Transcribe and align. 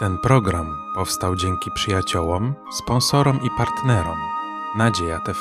Ten 0.00 0.18
program 0.18 0.76
powstał 0.94 1.36
dzięki 1.36 1.70
przyjaciołom, 1.74 2.54
sponsorom 2.72 3.40
i 3.46 3.48
partnerom 3.58 4.18
Nadzieja 4.76 5.18
TV. 5.18 5.38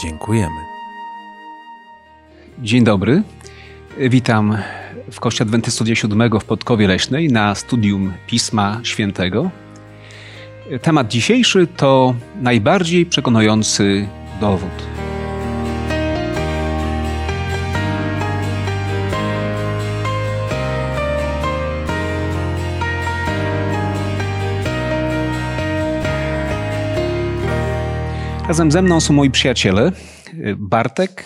Dziękujemy. 0.00 0.60
Dzień 2.58 2.84
dobry. 2.84 3.22
Witam 3.98 4.58
w 5.12 5.20
Kościele 5.20 5.48
Adwentystów 5.48 5.86
Dnia 5.86 5.96
Siódmego 5.96 6.40
w 6.40 6.44
Podkowie 6.44 6.88
Leśnej 6.88 7.28
na 7.28 7.54
studium 7.54 8.12
Pisma 8.26 8.80
Świętego. 8.82 9.50
Temat 10.82 11.08
dzisiejszy 11.08 11.66
to 11.66 12.14
najbardziej 12.40 13.06
przekonujący 13.06 14.08
dowód. 14.40 14.93
Razem 28.54 28.70
ze 28.70 28.82
mną 28.82 29.00
są 29.00 29.14
moi 29.14 29.30
przyjaciele 29.30 29.92
Bartek, 30.56 31.24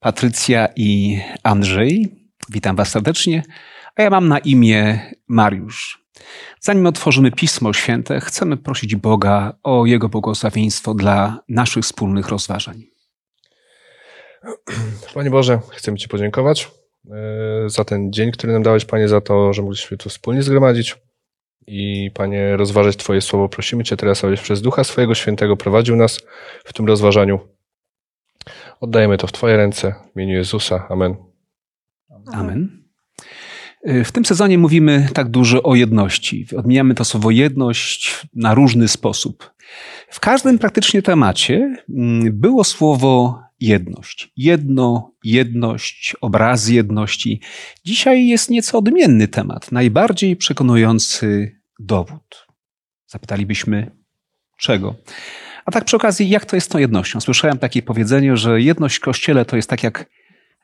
Patrycja 0.00 0.68
i 0.76 1.20
Andrzej. 1.42 2.08
Witam 2.50 2.76
Was 2.76 2.90
serdecznie. 2.90 3.42
A 3.96 4.02
ja 4.02 4.10
mam 4.10 4.28
na 4.28 4.38
imię 4.38 5.00
Mariusz. 5.28 6.04
Zanim 6.60 6.86
otworzymy 6.86 7.30
Pismo 7.30 7.72
Święte, 7.72 8.20
chcemy 8.20 8.56
prosić 8.56 8.96
Boga 8.96 9.58
o 9.62 9.86
Jego 9.86 10.08
błogosławieństwo 10.08 10.94
dla 10.94 11.38
naszych 11.48 11.84
wspólnych 11.84 12.28
rozważań. 12.28 12.82
Panie 15.14 15.30
Boże, 15.30 15.60
chcemy 15.70 15.98
Ci 15.98 16.08
podziękować 16.08 16.70
e, 17.10 17.68
za 17.68 17.84
ten 17.84 18.12
dzień, 18.12 18.32
który 18.32 18.52
nam 18.52 18.62
dałeś, 18.62 18.84
Panie, 18.84 19.08
za 19.08 19.20
to, 19.20 19.52
że 19.52 19.62
mogliśmy 19.62 19.96
tu 19.96 20.08
wspólnie 20.08 20.42
zgromadzić 20.42 20.96
i 21.68 22.10
Panie, 22.14 22.56
rozważać 22.56 22.96
Twoje 22.96 23.20
słowo. 23.20 23.48
Prosimy 23.48 23.84
Cię 23.84 23.96
teraz, 23.96 24.24
abyś 24.24 24.40
przez 24.40 24.62
Ducha 24.62 24.84
Swojego 24.84 25.14
Świętego 25.14 25.56
prowadził 25.56 25.96
nas 25.96 26.20
w 26.64 26.72
tym 26.72 26.86
rozważaniu. 26.86 27.38
Oddajemy 28.80 29.18
to 29.18 29.26
w 29.26 29.32
Twoje 29.32 29.56
ręce 29.56 29.94
w 30.12 30.16
imieniu 30.16 30.34
Jezusa. 30.34 30.86
Amen. 30.88 31.16
Amen. 32.32 32.82
W 33.84 34.12
tym 34.12 34.24
sezonie 34.24 34.58
mówimy 34.58 35.08
tak 35.14 35.28
dużo 35.28 35.62
o 35.62 35.74
jedności. 35.74 36.46
Odmieniamy 36.56 36.94
to 36.94 37.04
słowo 37.04 37.30
jedność 37.30 38.26
na 38.34 38.54
różny 38.54 38.88
sposób. 38.88 39.50
W 40.10 40.20
każdym 40.20 40.58
praktycznie 40.58 41.02
temacie 41.02 41.76
mm, 41.88 42.40
było 42.40 42.64
słowo 42.64 43.40
jedność. 43.60 44.32
Jedno, 44.36 45.12
jedność, 45.24 46.16
obraz 46.20 46.68
jedności. 46.68 47.40
Dzisiaj 47.84 48.26
jest 48.26 48.50
nieco 48.50 48.78
odmienny 48.78 49.28
temat. 49.28 49.72
Najbardziej 49.72 50.36
przekonujący 50.36 51.57
dowód. 51.78 52.46
Zapytalibyśmy, 53.06 53.90
czego? 54.58 54.94
A 55.64 55.70
tak 55.70 55.84
przy 55.84 55.96
okazji, 55.96 56.28
jak 56.28 56.46
to 56.46 56.56
jest 56.56 56.66
z 56.66 56.70
tą 56.70 56.78
jednością? 56.78 57.20
Słyszałem 57.20 57.58
takie 57.58 57.82
powiedzenie, 57.82 58.36
że 58.36 58.60
jedność 58.60 58.96
w 58.96 59.00
kościele 59.00 59.44
to 59.44 59.56
jest 59.56 59.70
tak 59.70 59.82
jak 59.82 60.06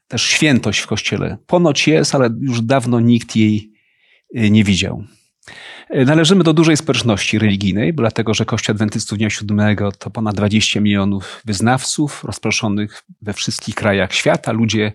też 0.08 0.22
świętość 0.22 0.80
w 0.80 0.86
kościele. 0.86 1.38
Ponoć 1.46 1.88
jest, 1.88 2.14
ale 2.14 2.30
już 2.40 2.60
dawno 2.60 3.00
nikt 3.00 3.36
jej 3.36 3.72
y, 4.36 4.50
nie 4.50 4.64
widział. 4.64 5.04
Y, 5.94 6.04
należymy 6.04 6.44
do 6.44 6.52
dużej 6.52 6.76
społeczności 6.76 7.38
religijnej, 7.38 7.94
dlatego 7.94 8.34
że 8.34 8.44
Kościół 8.44 8.72
Adwentystów 8.72 9.18
Dnia 9.18 9.30
Siódmego 9.30 9.92
to 9.92 10.10
ponad 10.10 10.34
20 10.34 10.80
milionów 10.80 11.42
wyznawców 11.44 12.24
rozproszonych 12.24 13.02
we 13.22 13.32
wszystkich 13.32 13.74
krajach 13.74 14.14
świata. 14.14 14.52
Ludzie 14.52 14.92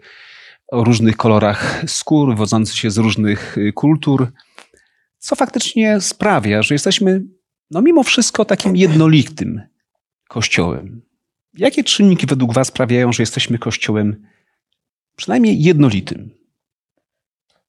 o 0.72 0.84
różnych 0.84 1.18
kolorach 1.18 1.84
skór, 1.88 2.36
wodzący 2.36 2.78
się 2.78 2.92
z 2.92 2.98
różnych 2.98 3.58
y, 3.58 3.74
kultur, 3.74 4.32
co 5.20 5.36
faktycznie 5.36 6.02
sprawia, 6.02 6.62
że 6.62 6.76
jesteśmy, 6.76 7.24
no 7.72 7.82
mimo 7.82 8.04
wszystko, 8.04 8.46
takim 8.46 8.76
jednolitym 8.76 9.62
kościołem. 10.30 11.02
Jakie 11.54 11.84
czynniki 11.84 12.26
według 12.26 12.54
Was 12.54 12.68
sprawiają, 12.68 13.14
że 13.14 13.24
jesteśmy 13.24 13.58
kościołem 13.58 14.26
przynajmniej 15.16 15.64
jednolitym? 15.64 16.40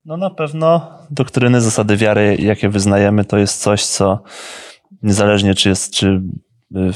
No 0.04 0.16
na 0.16 0.30
pewno 0.30 0.98
doktryny, 1.10 1.60
zasady 1.60 1.96
wiary, 1.96 2.36
jakie 2.40 2.68
wyznajemy, 2.68 3.24
to 3.24 3.38
jest 3.38 3.62
coś, 3.62 3.84
co 3.84 4.22
niezależnie 5.02 5.54
czy 5.54 5.68
jest, 5.68 5.94
czy 5.94 6.22
y, 6.76 6.92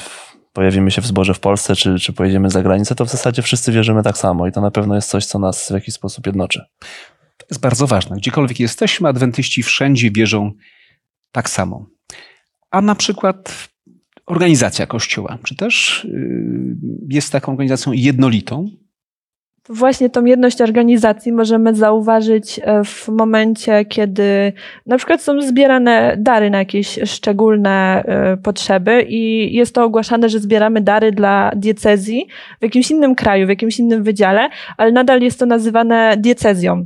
pojawimy 0.53 0.91
się 0.91 1.03
w 1.03 1.06
zborze 1.06 1.34
w 1.34 1.41
Polsce, 1.41 1.76
czy, 1.76 1.98
czy 1.98 2.12
pojedziemy 2.12 2.50
za 2.50 2.62
granicę, 2.62 2.94
to 2.94 3.04
w 3.04 3.10
zasadzie 3.10 3.43
wszyscy 3.43 3.72
wierzymy 3.72 4.03
tak 4.03 4.19
samo 4.19 4.47
i 4.47 4.53
to 4.53 4.60
na 4.60 4.70
pewno 4.70 4.94
jest 4.94 5.10
coś, 5.10 5.26
co 5.26 5.38
nas 5.38 5.69
w 5.69 5.70
jakiś 5.70 5.94
sposób 5.94 6.26
jednoczy. 6.26 6.64
Jest 7.54 7.62
bardzo 7.62 7.87
ważne. 7.87 8.16
Gdziekolwiek 8.16 8.60
jesteśmy, 8.60 9.09
adwentyści 9.09 9.62
wszędzie 9.62 10.10
wierzą 10.10 10.53
tak 11.32 11.50
samo. 11.50 11.87
A 12.70 12.81
na 12.81 12.94
przykład 12.94 13.69
organizacja 14.26 14.87
Kościoła, 14.87 15.38
czy 15.44 15.56
też 15.56 16.04
y, 16.04 16.76
jest 17.09 17.32
taką 17.32 17.53
organizacją 17.53 17.93
jednolitą? 17.93 18.70
Właśnie 19.69 20.10
tą 20.10 20.25
jedność 20.25 20.60
organizacji 20.60 21.32
możemy 21.32 21.75
zauważyć 21.75 22.60
e, 22.62 22.84
w 22.84 23.08
momencie, 23.08 23.84
kiedy 23.84 24.52
na 24.86 24.97
przykład 24.97 25.22
są 25.22 25.42
zbierane 25.42 26.16
dary 26.19 26.50
na 26.50 26.58
jakieś 26.58 26.98
szczególne 27.04 28.02
e, 28.06 28.36
potrzeby 28.36 29.02
i 29.08 29.54
jest 29.56 29.75
to 29.75 29.84
ogłaszane, 29.84 30.28
że 30.28 30.38
zbieramy 30.38 30.80
dary 30.80 31.12
dla 31.12 31.50
diecezji 31.56 32.26
w 32.60 32.62
jakimś 32.62 32.91
innym 32.91 33.14
kraju, 33.14 33.47
w 33.47 33.48
jakimś 33.48 33.78
innym 33.78 34.02
wydziale, 34.02 34.48
ale 34.76 34.92
nadal 34.92 35.20
jest 35.20 35.38
to 35.38 35.47
nazywane 35.47 36.14
diecezją. 36.19 36.84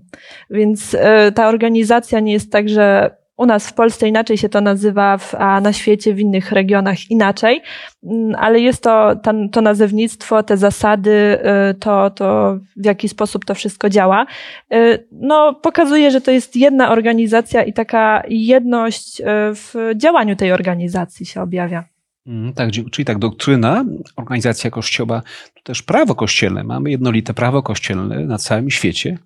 Więc 0.50 0.96
e, 0.98 1.32
ta 1.32 1.48
organizacja 1.48 2.20
nie 2.20 2.32
jest 2.32 2.52
tak, 2.52 2.68
że 2.68 3.10
u 3.38 3.47
nas 3.47 3.69
w 3.69 3.72
Polsce 3.72 4.09
inaczej 4.09 4.38
się 4.38 4.49
to 4.49 4.60
nazywa, 4.60 5.19
a 5.38 5.60
na 5.60 5.72
świecie, 5.72 6.15
w 6.15 6.21
innych 6.21 6.53
regionach 6.53 7.10
inaczej, 7.10 7.62
mm, 8.04 8.34
ale 8.38 8.60
jest 8.60 8.82
to 8.82 9.16
to 9.53 9.60
nazewnictwo, 9.60 10.43
te 10.43 10.56
zasady, 10.56 11.38
y, 11.71 11.75
to, 11.75 12.10
to 12.10 12.59
w 12.76 12.84
jaki 12.84 13.09
sposób 13.09 13.44
to 13.44 13.54
wszystko 13.54 13.88
działa. 13.88 14.26
Y, 14.75 15.06
no, 15.12 15.54
pokazuje, 15.54 16.10
że 16.10 16.21
to 16.21 16.31
jest 16.31 16.56
jedna 16.56 16.93
organizacja 16.93 17.62
i 17.62 17.72
taka 17.72 18.22
jedność 18.28 19.21
y, 19.21 19.25
w 19.55 19.75
działaniu 19.97 20.37
tej 20.37 20.53
organizacji 20.53 21.26
się 21.26 21.43
objawia. 21.43 21.84
Mm, 22.26 22.53
tak, 22.53 22.70
czyli 22.93 23.06
tak, 23.06 23.19
doktryna, 23.19 23.84
organizacja 24.16 24.70
Kościoła, 24.70 25.22
to 25.55 25.62
też 25.62 25.82
prawo 25.82 26.15
kościelne. 26.15 26.65
Mamy 26.65 26.91
jednolite 26.91 27.34
prawo 27.34 27.62
kościelne 27.62 28.20
na 28.20 28.38
całym 28.38 28.70
świecie. 28.70 29.19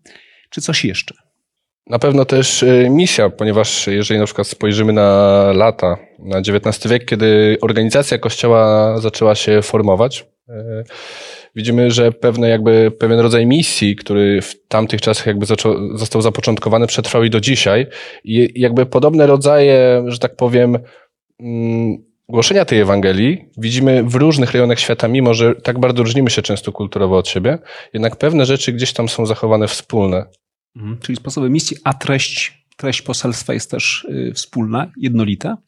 Czy 0.50 0.60
coś 0.60 0.84
jeszcze? 0.84 1.14
Na 1.86 1.98
pewno 1.98 2.24
też 2.24 2.62
y, 2.62 2.88
misja, 2.90 3.30
ponieważ 3.30 3.86
jeżeli 3.86 4.20
na 4.20 4.26
przykład 4.26 4.46
spojrzymy 4.46 4.92
na 4.92 5.46
lata, 5.54 5.96
na 6.18 6.38
XIX 6.38 6.88
wiek, 6.88 7.04
kiedy 7.04 7.58
organizacja 7.60 8.18
Kościoła 8.18 8.94
zaczęła 8.98 9.34
się 9.34 9.62
formować, 9.62 10.26
y, 10.48 10.52
widzimy, 11.54 11.90
że 11.90 12.12
pewne 12.12 12.48
jakby, 12.48 12.90
pewien 12.90 13.20
rodzaj 13.20 13.46
misji, 13.46 13.96
który 13.96 14.42
w 14.42 14.66
tamtych 14.68 15.00
czasach 15.00 15.26
jakby 15.26 15.46
został 15.94 16.22
zapoczątkowany, 16.22 16.86
przetrwał 16.86 17.24
i 17.24 17.30
do 17.30 17.40
dzisiaj. 17.40 17.86
I 18.24 18.60
jakby 18.60 18.86
podobne 18.86 19.26
rodzaje, 19.26 20.04
że 20.06 20.18
tak 20.18 20.36
powiem, 20.36 20.78
mm, 21.40 22.04
głoszenia 22.28 22.64
tej 22.64 22.80
Ewangelii 22.80 23.44
widzimy 23.58 24.02
w 24.02 24.14
różnych 24.14 24.52
rejonach 24.52 24.80
świata, 24.80 25.08
mimo 25.08 25.34
że 25.34 25.54
tak 25.54 25.78
bardzo 25.78 26.02
różnimy 26.02 26.30
się 26.30 26.42
często 26.42 26.72
kulturowo 26.72 27.16
od 27.16 27.28
siebie, 27.28 27.58
jednak 27.92 28.16
pewne 28.16 28.46
rzeczy 28.46 28.72
gdzieś 28.72 28.92
tam 28.92 29.08
są 29.08 29.26
zachowane 29.26 29.68
wspólne. 29.68 30.26
Mhm. 30.76 30.98
Czyli 30.98 31.16
sposoby 31.16 31.50
misji, 31.50 31.76
a 31.84 31.94
treść, 31.94 32.66
treść 32.76 33.02
poselstwa 33.02 33.54
jest 33.54 33.70
też 33.70 34.06
y, 34.10 34.32
wspólna, 34.34 34.92
jednolita? 34.96 35.58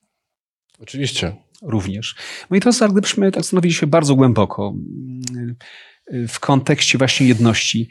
Oczywiście. 0.81 1.37
Również. 1.63 2.15
No 2.51 2.57
i 2.57 2.61
to 2.61 2.69
jest, 2.69 2.85
gdybyśmy 2.93 3.33
tak 3.33 3.43
zastanowili 3.43 3.75
się 3.75 3.87
bardzo 3.87 4.15
głęboko 4.15 4.75
y, 6.11 6.15
y, 6.15 6.29
w 6.29 6.41
kontekście 6.41 6.99
właśnie 6.99 7.27
jedności, 7.27 7.89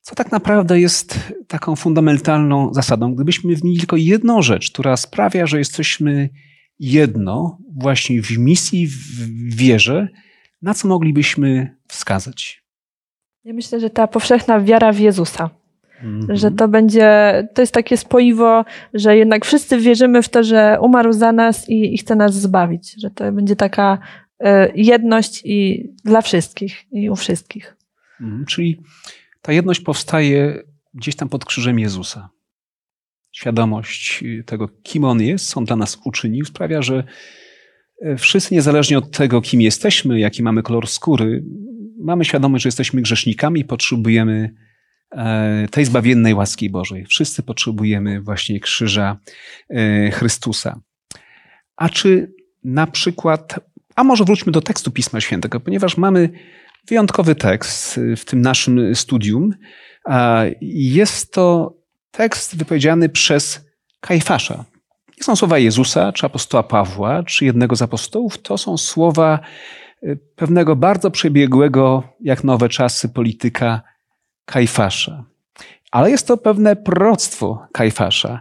co 0.00 0.14
tak 0.14 0.32
naprawdę 0.32 0.80
jest 0.80 1.18
taką 1.48 1.76
fundamentalną 1.76 2.74
zasadą, 2.74 3.14
gdybyśmy 3.14 3.54
mieli 3.64 3.78
tylko 3.78 3.96
jedną 3.96 4.42
rzecz, 4.42 4.70
która 4.70 4.96
sprawia, 4.96 5.46
że 5.46 5.58
jesteśmy 5.58 6.30
jedno 6.78 7.58
właśnie 7.76 8.22
w 8.22 8.38
misji, 8.38 8.86
w 8.86 9.54
wierze, 9.56 10.08
na 10.62 10.74
co 10.74 10.88
moglibyśmy 10.88 11.76
wskazać? 11.88 12.62
Ja 13.44 13.52
myślę, 13.52 13.80
że 13.80 13.90
ta 13.90 14.06
powszechna 14.06 14.60
wiara 14.60 14.92
w 14.92 14.98
Jezusa 14.98 15.50
Mhm. 16.02 16.36
Że 16.36 16.50
to 16.50 16.68
będzie, 16.68 17.08
to 17.54 17.62
jest 17.62 17.74
takie 17.74 17.96
spoiwo, 17.96 18.64
że 18.94 19.16
jednak 19.16 19.44
wszyscy 19.44 19.78
wierzymy 19.78 20.22
w 20.22 20.28
to, 20.28 20.44
że 20.44 20.78
umarł 20.80 21.12
za 21.12 21.32
nas 21.32 21.68
i, 21.68 21.94
i 21.94 21.98
chce 21.98 22.14
nas 22.14 22.34
zbawić. 22.34 22.94
Że 22.98 23.10
to 23.10 23.32
będzie 23.32 23.56
taka 23.56 23.98
y, 24.40 24.46
jedność 24.74 25.42
i 25.44 25.88
dla 26.04 26.20
wszystkich 26.20 26.84
i 26.92 27.10
u 27.10 27.16
wszystkich. 27.16 27.76
Mhm. 28.20 28.44
Czyli 28.44 28.80
ta 29.42 29.52
jedność 29.52 29.80
powstaje 29.80 30.62
gdzieś 30.94 31.16
tam 31.16 31.28
pod 31.28 31.44
krzyżem 31.44 31.78
Jezusa. 31.78 32.28
Świadomość 33.32 34.24
tego, 34.46 34.68
kim 34.82 35.04
On 35.04 35.22
jest, 35.22 35.56
On 35.56 35.64
dla 35.64 35.76
nas 35.76 35.98
uczynił, 36.04 36.44
sprawia, 36.44 36.82
że 36.82 37.04
e, 38.02 38.16
wszyscy, 38.16 38.54
niezależnie 38.54 38.98
od 38.98 39.10
tego, 39.10 39.40
kim 39.40 39.60
jesteśmy, 39.60 40.20
jaki 40.20 40.42
mamy 40.42 40.62
kolor 40.62 40.88
skóry, 40.88 41.44
mamy 41.98 42.24
świadomość, 42.24 42.62
że 42.62 42.68
jesteśmy 42.68 43.02
grzesznikami, 43.02 43.64
potrzebujemy 43.64 44.54
e, 44.54 44.71
tej 45.70 45.84
zbawiennej 45.84 46.34
łaski 46.34 46.70
Bożej. 46.70 47.06
Wszyscy 47.06 47.42
potrzebujemy 47.42 48.20
właśnie 48.20 48.60
krzyża 48.60 49.16
e, 49.70 50.10
Chrystusa. 50.10 50.80
A 51.76 51.88
czy 51.88 52.32
na 52.64 52.86
przykład, 52.86 53.60
a 53.96 54.04
może 54.04 54.24
wróćmy 54.24 54.52
do 54.52 54.60
tekstu 54.60 54.90
Pisma 54.90 55.20
Świętego, 55.20 55.60
ponieważ 55.60 55.96
mamy 55.96 56.30
wyjątkowy 56.88 57.34
tekst 57.34 58.00
w 58.16 58.24
tym 58.24 58.40
naszym 58.40 58.94
studium. 58.94 59.54
Jest 60.60 61.32
to 61.32 61.74
tekst 62.10 62.56
wypowiedziany 62.56 63.08
przez 63.08 63.64
Kajfasza. 64.00 64.64
Nie 65.18 65.24
są 65.24 65.36
słowa 65.36 65.58
Jezusa, 65.58 66.12
czy 66.12 66.26
apostoła 66.26 66.62
Pawła, 66.62 67.22
czy 67.22 67.44
jednego 67.44 67.76
z 67.76 67.82
apostołów. 67.82 68.38
To 68.38 68.58
są 68.58 68.78
słowa 68.78 69.38
y, 70.02 70.18
pewnego 70.36 70.76
bardzo 70.76 71.10
przebiegłego, 71.10 72.02
jak 72.20 72.44
nowe 72.44 72.68
czasy, 72.68 73.08
polityka 73.08 73.82
Kajfasza. 74.44 75.24
Ale 75.90 76.10
jest 76.10 76.26
to 76.26 76.36
pewne 76.36 76.76
proroctwo 76.76 77.66
Kajfasza. 77.72 78.40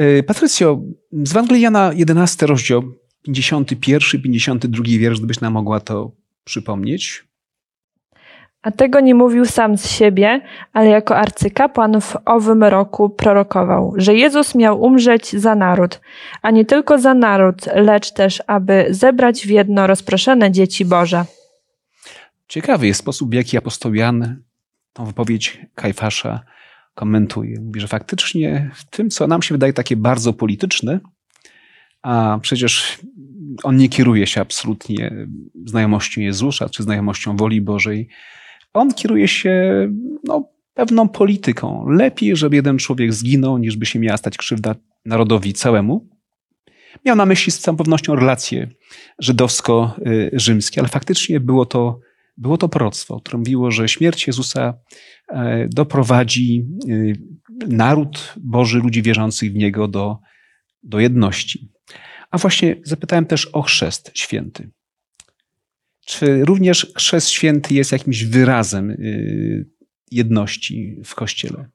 Y, 0.00 0.22
Patrycjo, 0.26 0.80
z 1.12 1.30
Ewangelii 1.30 1.62
Jana 1.62 1.92
11 1.94 2.46
rozdział 2.46 2.82
51, 3.22 4.22
52 4.22 4.84
wiersz, 4.84 5.18
gdybyś 5.18 5.40
nam 5.40 5.52
mogła 5.52 5.80
to 5.80 6.12
przypomnieć. 6.44 7.24
A 8.62 8.70
tego 8.70 9.00
nie 9.00 9.14
mówił 9.14 9.44
sam 9.44 9.78
z 9.78 9.90
siebie, 9.90 10.40
ale 10.72 10.88
jako 10.88 11.16
arcykapłan 11.16 12.00
w 12.00 12.16
owym 12.24 12.64
roku 12.64 13.10
prorokował, 13.10 13.94
że 13.96 14.14
Jezus 14.14 14.54
miał 14.54 14.82
umrzeć 14.82 15.36
za 15.36 15.54
naród, 15.54 16.00
a 16.42 16.50
nie 16.50 16.64
tylko 16.64 16.98
za 16.98 17.14
naród, 17.14 17.66
lecz 17.74 18.12
też, 18.12 18.42
aby 18.46 18.86
zebrać 18.90 19.46
w 19.46 19.50
jedno 19.50 19.86
rozproszone 19.86 20.50
dzieci 20.50 20.84
Boże. 20.84 21.24
Ciekawy 22.48 22.86
jest 22.86 23.00
sposób, 23.00 23.30
w 23.30 23.34
jaki 23.34 23.58
apostoł 23.58 23.94
Jan 23.94 24.42
tą 24.92 25.04
wypowiedź 25.04 25.60
Kajfasza 25.74 26.40
komentuje. 26.94 27.60
Mówi, 27.60 27.80
że 27.80 27.88
faktycznie 27.88 28.70
w 28.74 28.84
tym, 28.84 29.10
co 29.10 29.26
nam 29.26 29.42
się 29.42 29.54
wydaje 29.54 29.72
takie 29.72 29.96
bardzo 29.96 30.32
polityczne, 30.32 31.00
a 32.02 32.38
przecież 32.42 32.98
on 33.62 33.76
nie 33.76 33.88
kieruje 33.88 34.26
się 34.26 34.40
absolutnie 34.40 35.26
znajomością 35.66 36.20
Jezusa 36.20 36.68
czy 36.68 36.82
znajomością 36.82 37.36
woli 37.36 37.60
Bożej, 37.60 38.08
on 38.72 38.94
kieruje 38.94 39.28
się 39.28 39.88
no, 40.24 40.48
pewną 40.74 41.08
polityką. 41.08 41.88
Lepiej, 41.88 42.36
żeby 42.36 42.56
jeden 42.56 42.78
człowiek 42.78 43.12
zginął, 43.12 43.58
niż 43.58 43.76
by 43.76 43.86
się 43.86 43.98
miała 43.98 44.16
stać 44.16 44.36
krzywda 44.36 44.74
narodowi 45.04 45.52
całemu. 45.52 46.08
Miał 47.04 47.16
na 47.16 47.26
myśli 47.26 47.52
z 47.52 47.58
całą 47.58 47.76
pewnością 47.76 48.14
relacje 48.14 48.70
żydowsko-rzymskie, 49.18 50.80
ale 50.80 50.88
faktycznie 50.88 51.40
było 51.40 51.66
to, 51.66 52.00
było 52.36 52.58
to 52.58 52.68
proroctwo, 52.68 53.20
które 53.20 53.38
mówiło, 53.38 53.70
że 53.70 53.88
śmierć 53.88 54.26
Jezusa 54.26 54.74
e, 55.28 55.68
doprowadzi 55.68 56.66
e, 56.88 57.12
naród 57.68 58.34
Boży, 58.40 58.78
ludzi 58.78 59.02
wierzących 59.02 59.52
w 59.52 59.54
Niego 59.54 59.88
do, 59.88 60.18
do 60.82 61.00
jedności. 61.00 61.72
A 62.30 62.38
właśnie 62.38 62.76
zapytałem 62.84 63.26
też 63.26 63.46
o 63.46 63.62
chrzest 63.62 64.10
święty. 64.14 64.70
Czy 66.06 66.44
również 66.44 66.92
chrzest 66.96 67.28
święty 67.28 67.74
jest 67.74 67.92
jakimś 67.92 68.24
wyrazem 68.24 68.90
y, 68.90 69.66
jedności 70.10 71.00
w 71.04 71.14
Kościele? 71.14 71.68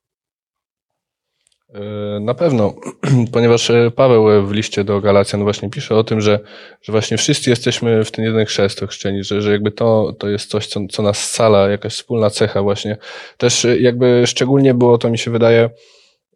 E, 1.73 2.19
na 2.19 2.33
pewno, 2.33 2.73
ponieważ 3.33 3.69
e, 3.69 3.91
Paweł 3.91 4.47
w 4.47 4.51
liście 4.51 4.83
do 4.83 5.01
Galacjan 5.01 5.43
właśnie 5.43 5.69
pisze 5.69 5.95
o 5.95 6.03
tym, 6.03 6.21
że, 6.21 6.39
że 6.81 6.91
właśnie 6.91 7.17
wszyscy 7.17 7.49
jesteśmy 7.49 8.03
w 8.03 8.11
ten 8.11 8.25
jeden 8.25 8.45
chrzest 8.45 8.83
ochrzczeni, 8.83 9.23
że, 9.23 9.41
że 9.41 9.51
jakby 9.51 9.71
to, 9.71 10.15
to 10.19 10.29
jest 10.29 10.49
coś, 10.49 10.67
co, 10.67 10.79
co 10.91 11.03
nas 11.03 11.29
scala, 11.29 11.69
jakaś 11.69 11.93
wspólna 11.93 12.29
cecha 12.29 12.61
właśnie. 12.61 12.97
Też 13.37 13.65
e, 13.65 13.79
jakby 13.79 14.23
szczególnie 14.27 14.73
było 14.73 14.97
to, 14.97 15.09
mi 15.09 15.17
się 15.17 15.31
wydaje, 15.31 15.69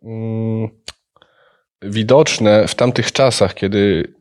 mm, 0.04 0.70
widoczne 1.82 2.68
w 2.68 2.76
tamtych 2.76 3.12
czasach, 3.12 3.54
kiedy 3.54 4.14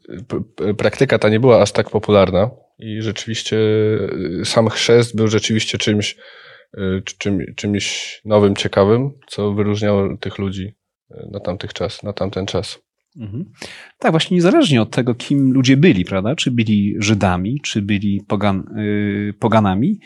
praktyka 0.79 1.19
ta 1.19 1.29
nie 1.29 1.41
była 1.41 1.63
aż 1.63 1.73
tak 1.73 1.91
popularna, 1.91 2.51
i 2.79 3.03
rzeczywiście 3.03 3.59
sam 4.45 4.69
chrzest 4.69 5.17
był 5.17 5.29
rzeczywiście 5.29 5.79
czymś, 5.79 6.17
czym, 7.19 7.55
czymś 7.57 8.21
nowym, 8.25 8.57
ciekawym, 8.57 9.11
co 9.29 9.53
wyróżniało 9.53 10.17
tych 10.17 10.39
ludzi 10.39 10.75
na 11.31 11.41
tamtych 11.41 11.73
czas, 11.73 12.03
na 12.03 12.13
tamten 12.13 12.47
czas. 12.47 12.79
Mhm. 13.17 13.45
Tak, 13.99 14.11
właśnie 14.11 14.35
niezależnie 14.35 14.83
od 14.83 14.91
tego, 14.91 15.15
kim 15.15 15.53
ludzie 15.53 15.77
byli, 15.77 16.05
prawda? 16.05 16.37
Czy 16.37 16.51
byli 16.51 16.95
Żydami, 16.99 17.61
czy 17.61 17.83
byli 17.83 18.23
pogan, 18.29 18.65
yy, 18.77 19.35
poganami, 19.39 20.01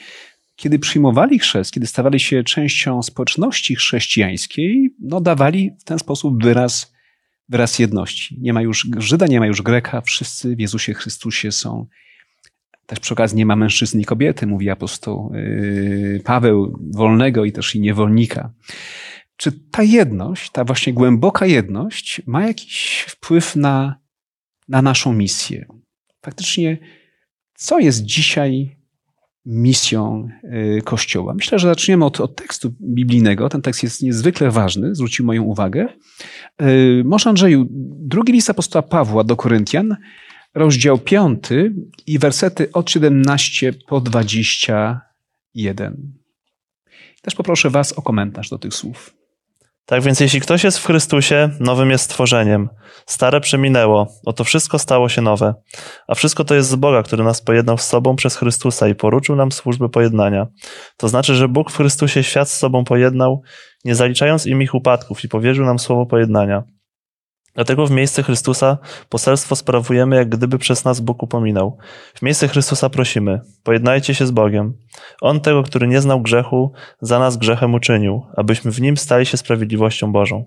kiedy 0.57 0.79
przyjmowali 0.79 1.39
chrzest, 1.39 1.73
kiedy 1.73 1.87
stawali 1.87 2.21
się 2.21 2.45
częścią 2.45 3.03
społeczności 3.03 3.77
chrześcijańskiej, 3.77 4.95
no 5.01 5.21
dawali 5.21 5.71
w 5.81 5.85
ten 5.85 5.99
sposób 5.99 6.43
wyraz, 6.45 6.95
wyraz 7.49 7.79
jedności. 7.79 8.37
Nie 8.41 8.53
ma 8.53 8.63
już 8.63 8.87
Żyda, 8.99 9.27
nie 9.27 9.41
ma 9.41 9.47
już 9.47 9.63
Greka, 9.63 10.01
wszyscy 10.01 10.57
w 10.57 10.61
Jezusie 10.61 10.95
Chrystusie 10.95 11.53
są 11.53 11.87
też 12.87 13.01
przy 13.01 13.15
okazji 13.15 13.39
nie 13.39 13.47
ma 13.47 13.57
mężczyzn 13.57 14.01
i 14.01 14.05
kobiety, 14.05 14.47
mówi 14.47 14.71
apostoł 14.71 15.33
yy, 15.35 16.21
Paweł, 16.25 16.79
wolnego 16.95 17.45
i 17.45 17.53
też 17.53 17.75
i 17.75 17.81
niewolnika. 17.81 18.53
Czy 19.37 19.53
ta 19.71 19.83
jedność, 19.83 20.51
ta 20.51 20.65
właśnie 20.65 20.93
głęboka 20.93 21.47
jedność 21.47 22.23
ma 22.27 22.47
jakiś 22.47 23.05
wpływ 23.09 23.57
na, 23.57 24.01
na 24.69 24.83
naszą 24.83 25.13
misję? 25.13 25.67
Faktycznie, 26.23 26.79
co 27.55 27.79
jest 27.79 28.03
dzisiaj 28.03 28.77
misją 29.47 30.29
yy, 30.43 30.83
Kościoła? 30.83 31.35
Myślę, 31.35 31.59
że 31.59 31.69
zaczniemy 31.69 32.05
od, 32.05 32.21
od 32.21 32.37
tekstu 32.37 32.75
biblijnego. 32.83 33.49
Ten 33.49 33.63
tekst 33.63 33.83
jest 33.83 34.03
niezwykle 34.03 34.51
ważny, 34.51 34.95
zwrócił 34.95 35.27
moją 35.27 35.43
uwagę. 35.43 35.89
Yy, 36.61 37.03
może 37.05 37.31
Andrzeju, 37.31 37.67
drugi 38.01 38.33
list 38.33 38.51
apostoła 38.51 38.83
Pawła 38.83 39.25
do 39.25 39.37
Koryntian 39.37 39.97
rozdział 40.55 40.99
5 40.99 41.45
i 42.07 42.19
wersety 42.19 42.73
od 42.73 42.91
17 42.91 43.73
po 43.73 44.01
21. 44.01 46.13
Też 47.23 47.35
poproszę 47.35 47.71
Was 47.71 47.93
o 47.93 48.03
komentarz 48.03 48.51
do 48.51 48.59
tych 48.59 48.75
słów. 48.75 49.24
Tak 49.87 50.03
więc 50.03 50.21
jeśli 50.21 50.41
ktoś 50.41 50.65
jest 50.65 50.79
w 50.79 50.87
Chrystusie, 50.87 51.51
nowym 51.61 51.91
jest 51.91 52.05
stworzeniem. 52.05 52.69
Stare 53.07 53.41
przeminęło, 53.41 54.09
oto 54.27 54.45
wszystko 54.45 54.79
stało 54.79 55.09
się 55.09 55.23
nowe. 55.23 55.55
A 56.09 56.15
wszystko 56.15 56.45
to 56.45 56.55
jest 56.55 56.69
z 56.69 56.75
Boga, 56.75 57.03
który 57.03 57.25
nas 57.25 57.43
pojednał 57.43 57.79
z 57.79 57.87
sobą 57.87 58.17
przez 58.17 58.37
Chrystusa 58.37 58.89
i 58.89 58.95
poruczył 58.95 59.37
nam 59.37 59.53
służbę 59.53 59.89
pojednania. 59.89 60.47
To 60.97 61.09
znaczy, 61.09 61.35
że 61.35 61.49
Bóg 61.49 61.71
w 61.71 61.77
Chrystusie 61.77 62.23
świat 62.23 62.51
z 62.51 62.59
sobą 62.59 62.85
pojednał, 62.85 63.43
nie 63.85 63.95
zaliczając 63.95 64.47
im 64.47 64.63
ich 64.63 64.75
upadków 64.75 65.25
i 65.25 65.29
powierzył 65.29 65.65
nam 65.65 65.79
słowo 65.79 66.07
pojednania. 66.07 66.63
Dlatego 67.55 67.87
w 67.87 67.91
miejsce 67.91 68.23
Chrystusa 68.23 68.79
poselstwo 69.09 69.57
sprawujemy, 69.57 70.17
jak 70.17 70.29
gdyby 70.29 70.59
przez 70.59 70.85
nas 70.85 71.01
Bóg 71.01 71.23
upominał. 71.23 71.79
W 72.15 72.23
miejsce 72.23 72.49
Chrystusa 72.49 72.91
prosimy, 72.91 73.41
pojednajcie 73.63 74.15
się 74.15 74.27
z 74.27 74.31
Bogiem. 74.31 74.79
On 75.21 75.41
tego, 75.41 75.63
który 75.63 75.89
nie 75.89 76.01
znał 76.01 76.23
grzechu, 76.23 76.73
za 77.01 77.19
nas 77.19 77.37
grzechem 77.37 77.75
uczynił, 77.75 78.27
abyśmy 78.37 78.71
w 78.71 78.81
nim 78.81 78.97
stali 78.97 79.27
się 79.27 79.37
sprawiedliwością 79.37 80.13
Bożą. 80.13 80.45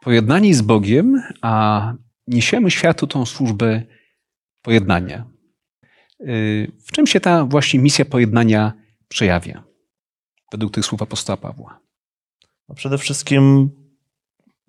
Pojednani 0.00 0.54
z 0.54 0.62
Bogiem, 0.62 1.22
a 1.42 1.94
niesiemy 2.26 2.70
światu 2.70 3.06
tą 3.06 3.26
służbę 3.26 3.82
pojednania. 4.62 5.26
Y, 6.20 6.72
w 6.86 6.92
czym 6.92 7.06
się 7.06 7.20
ta 7.20 7.44
właśnie 7.44 7.80
misja 7.80 8.04
pojednania 8.04 8.72
przejawia, 9.08 9.64
według 10.52 10.72
tych 10.72 10.84
słów 10.84 11.02
apostoła 11.02 11.36
Pawła? 11.36 11.80
No 12.68 12.74
przede 12.74 12.98
wszystkim 12.98 13.70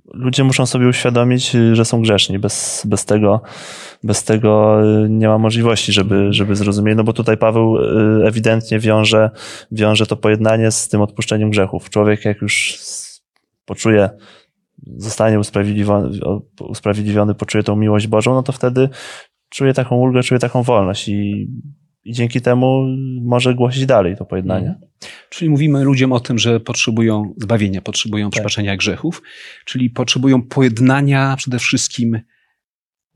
ludzie 0.05 0.43
muszą 0.43 0.65
sobie 0.65 0.87
uświadomić, 0.87 1.55
y, 1.55 1.75
że 1.75 1.85
są 1.85 2.01
grzeszni. 2.01 2.39
Bez, 2.39 2.83
bez, 2.85 3.05
tego, 3.05 3.41
bez 4.03 4.23
tego 4.23 4.81
y, 5.05 5.09
nie 5.09 5.27
ma 5.27 5.37
możliwości, 5.37 5.93
żeby, 5.93 6.33
żeby 6.33 6.55
zrozumieli. 6.55 6.97
No 6.97 7.03
bo 7.03 7.13
tutaj 7.13 7.37
Paweł 7.37 7.77
y, 7.77 8.27
ewidentnie 8.27 8.79
wiąże, 8.79 9.29
wiąże 9.71 10.05
to 10.05 10.17
pojednanie 10.17 10.71
z 10.71 10.89
tym 10.89 11.01
odpuszczeniem 11.01 11.49
grzechów. 11.49 11.89
Człowiek, 11.89 12.25
jak 12.25 12.41
już 12.41 12.79
poczuje, 13.65 14.09
zostanie 14.97 15.39
usprawiedliwiony, 15.39 16.19
usprawiedliwiony 16.59 17.35
poczuje 17.35 17.63
tą 17.63 17.75
miłość 17.75 18.07
Bożą, 18.07 18.33
no 18.33 18.43
to 18.43 18.51
wtedy 18.51 18.89
czuje 19.49 19.73
taką 19.73 19.95
ulgę, 19.95 20.23
czuje 20.23 20.39
taką 20.39 20.63
wolność 20.63 21.07
i 21.07 21.47
i 22.05 22.13
dzięki 22.13 22.41
temu 22.41 22.85
może 23.21 23.55
głosić 23.55 23.85
dalej 23.85 24.17
to 24.17 24.25
pojednanie. 24.25 24.75
Czyli 25.33 25.49
mówimy 25.49 25.83
ludziom 25.83 26.11
o 26.11 26.19
tym, 26.19 26.39
że 26.39 26.59
potrzebują 26.59 27.33
zbawienia, 27.37 27.81
potrzebują 27.81 28.25
tak. 28.25 28.31
przebaczenia 28.31 28.77
grzechów, 28.77 29.21
czyli 29.65 29.89
potrzebują 29.89 30.41
pojednania 30.41 31.35
przede 31.37 31.59
wszystkim 31.59 32.19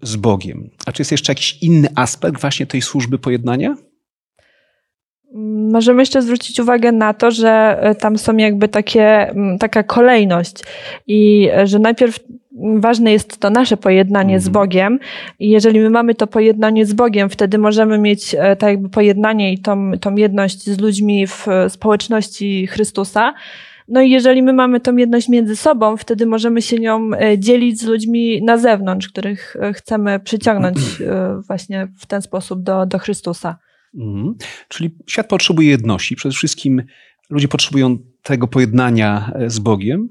z 0.02 0.16
Bogiem. 0.16 0.70
A 0.86 0.92
czy 0.92 1.02
jest 1.02 1.12
jeszcze 1.12 1.32
jakiś 1.32 1.58
inny 1.62 1.88
aspekt 1.96 2.42
właśnie 2.42 2.66
tej 2.66 2.82
służby 2.82 3.20
pojednania? 3.20 3.76
Możemy 5.72 6.02
jeszcze 6.02 6.22
zwrócić 6.22 6.60
uwagę 6.60 6.92
na 6.92 7.14
to, 7.14 7.32
że 7.32 7.78
e, 7.82 7.96
tam 7.96 8.18
są 8.18 8.38
jakby 8.38 8.68
takie, 8.68 9.34
taka 9.60 9.84
kolejność 9.84 10.56
i 11.08 11.50
e, 11.54 11.68
że 11.68 11.80
najpierw 11.80 12.20
ważne 12.80 13.12
jest 13.12 13.38
to 13.38 13.50
nasze 13.50 13.78
pojednanie 13.78 14.36
mhm. 14.36 14.42
z 14.42 14.50
Bogiem 14.50 15.00
i 15.40 15.50
jeżeli 15.50 15.80
my 15.80 15.90
mamy 15.90 16.16
to 16.16 16.28
pojednanie 16.28 16.86
z 16.86 16.94
Bogiem, 16.94 17.30
wtedy 17.30 17.58
możemy 17.58 17.98
mieć 17.98 18.36
e, 18.36 18.56
tak 18.56 18.70
jakby 18.70 18.90
pojednanie 18.90 19.54
i 19.54 19.60
tą, 19.60 19.92
tą 20.02 20.16
jedność 20.16 20.64
z 20.64 20.80
ludźmi 20.80 21.28
w 21.28 21.48
społeczności 21.70 22.68
Chrystusa. 22.68 23.34
No 23.88 24.02
i 24.02 24.10
jeżeli 24.10 24.44
my 24.44 24.54
mamy 24.54 24.80
tą 24.80 24.96
jedność 24.96 25.30
między 25.30 25.56
sobą, 25.56 25.98
wtedy 25.98 26.26
możemy 26.26 26.62
się 26.62 26.80
nią 26.80 27.10
e, 27.14 27.40
dzielić 27.40 27.80
z 27.80 27.86
ludźmi 27.86 28.44
na 28.44 28.58
zewnątrz, 28.58 29.08
których 29.08 29.56
e, 29.56 29.74
chcemy 29.74 30.20
przyciągnąć 30.20 30.78
e, 31.02 31.42
właśnie 31.48 31.88
w 31.98 32.06
ten 32.06 32.22
sposób 32.22 32.64
do, 32.64 32.86
do 32.86 33.00
Chrystusa. 33.00 33.58
Mhm. 33.96 34.36
Czyli 34.68 34.96
świat 35.08 35.28
potrzebuje 35.28 35.70
jedności. 35.70 36.16
Przede 36.16 36.36
wszystkim 36.36 36.84
ludzie 37.30 37.48
potrzebują 37.48 37.98
tego 38.24 38.48
pojednania 38.48 39.32
z 39.48 39.60
Bogiem. 39.60 40.10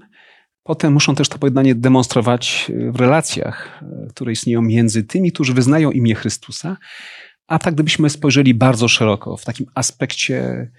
Potem 0.67 0.93
muszą 0.93 1.15
też 1.15 1.29
to 1.29 1.39
pojednanie 1.39 1.75
demonstrować 1.75 2.73
w 2.91 2.97
relacjach, 2.97 3.81
które 4.11 4.33
istnieją 4.33 4.63
między 4.63 5.05
tymi, 5.05 5.33
którzy 5.33 5.55
wyznają 5.55 5.91
imię 5.91 6.15
Chrystusa. 6.15 6.77
A 7.47 7.59
tak 7.59 7.75
gdybyśmy 7.75 8.11
spojrzeli 8.11 8.55
bardzo 8.55 8.89
szeroko 8.89 9.37
w 9.37 9.45
takim 9.45 9.67
aspekcie 9.75 10.71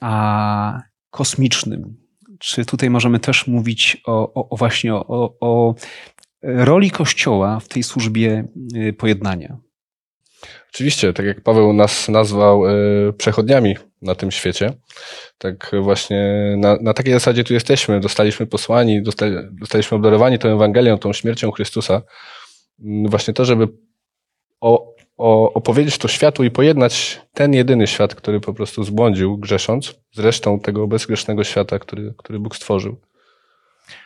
a, 0.00 0.82
kosmicznym, 1.10 1.96
czy 2.38 2.64
tutaj 2.64 2.90
możemy 2.90 3.20
też 3.20 3.46
mówić 3.46 4.02
o, 4.06 4.34
o, 4.34 4.48
o 4.48 4.56
właśnie 4.56 4.94
o, 4.94 5.34
o 5.40 5.74
roli 6.42 6.90
Kościoła 6.90 7.60
w 7.60 7.68
tej 7.68 7.82
służbie 7.82 8.44
y, 8.76 8.92
pojednania? 8.92 9.58
Oczywiście, 10.74 11.12
tak 11.12 11.26
jak 11.26 11.40
Paweł 11.40 11.72
nas 11.72 12.08
nazwał 12.08 12.66
y, 12.66 13.12
przechodniami 13.12 13.76
na 14.02 14.14
tym 14.14 14.30
świecie, 14.30 14.72
tak 15.38 15.70
właśnie 15.82 16.54
na, 16.58 16.76
na 16.80 16.94
takiej 16.94 17.12
zasadzie 17.12 17.44
tu 17.44 17.54
jesteśmy. 17.54 18.00
Dostaliśmy 18.00 18.46
posłani, 18.46 19.02
dostali, 19.02 19.36
dostaliśmy 19.52 19.96
obdarowani 19.96 20.38
tą 20.38 20.48
Ewangelią, 20.48 20.98
tą 20.98 21.12
śmiercią 21.12 21.50
Chrystusa. 21.50 22.02
Mm, 22.80 23.10
właśnie 23.10 23.34
to, 23.34 23.44
żeby 23.44 23.68
o, 24.60 24.94
o, 25.16 25.52
opowiedzieć 25.52 25.98
to 25.98 26.08
światu 26.08 26.44
i 26.44 26.50
pojednać 26.50 27.20
ten 27.34 27.54
jedyny 27.54 27.86
świat, 27.86 28.14
który 28.14 28.40
po 28.40 28.54
prostu 28.54 28.84
zbłądził, 28.84 29.38
grzesząc, 29.38 29.94
z 30.12 30.18
resztą 30.18 30.60
tego 30.60 30.86
bezgrzesznego 30.86 31.44
świata, 31.44 31.78
który, 31.78 32.14
który 32.16 32.38
Bóg 32.38 32.56
stworzył. 32.56 32.96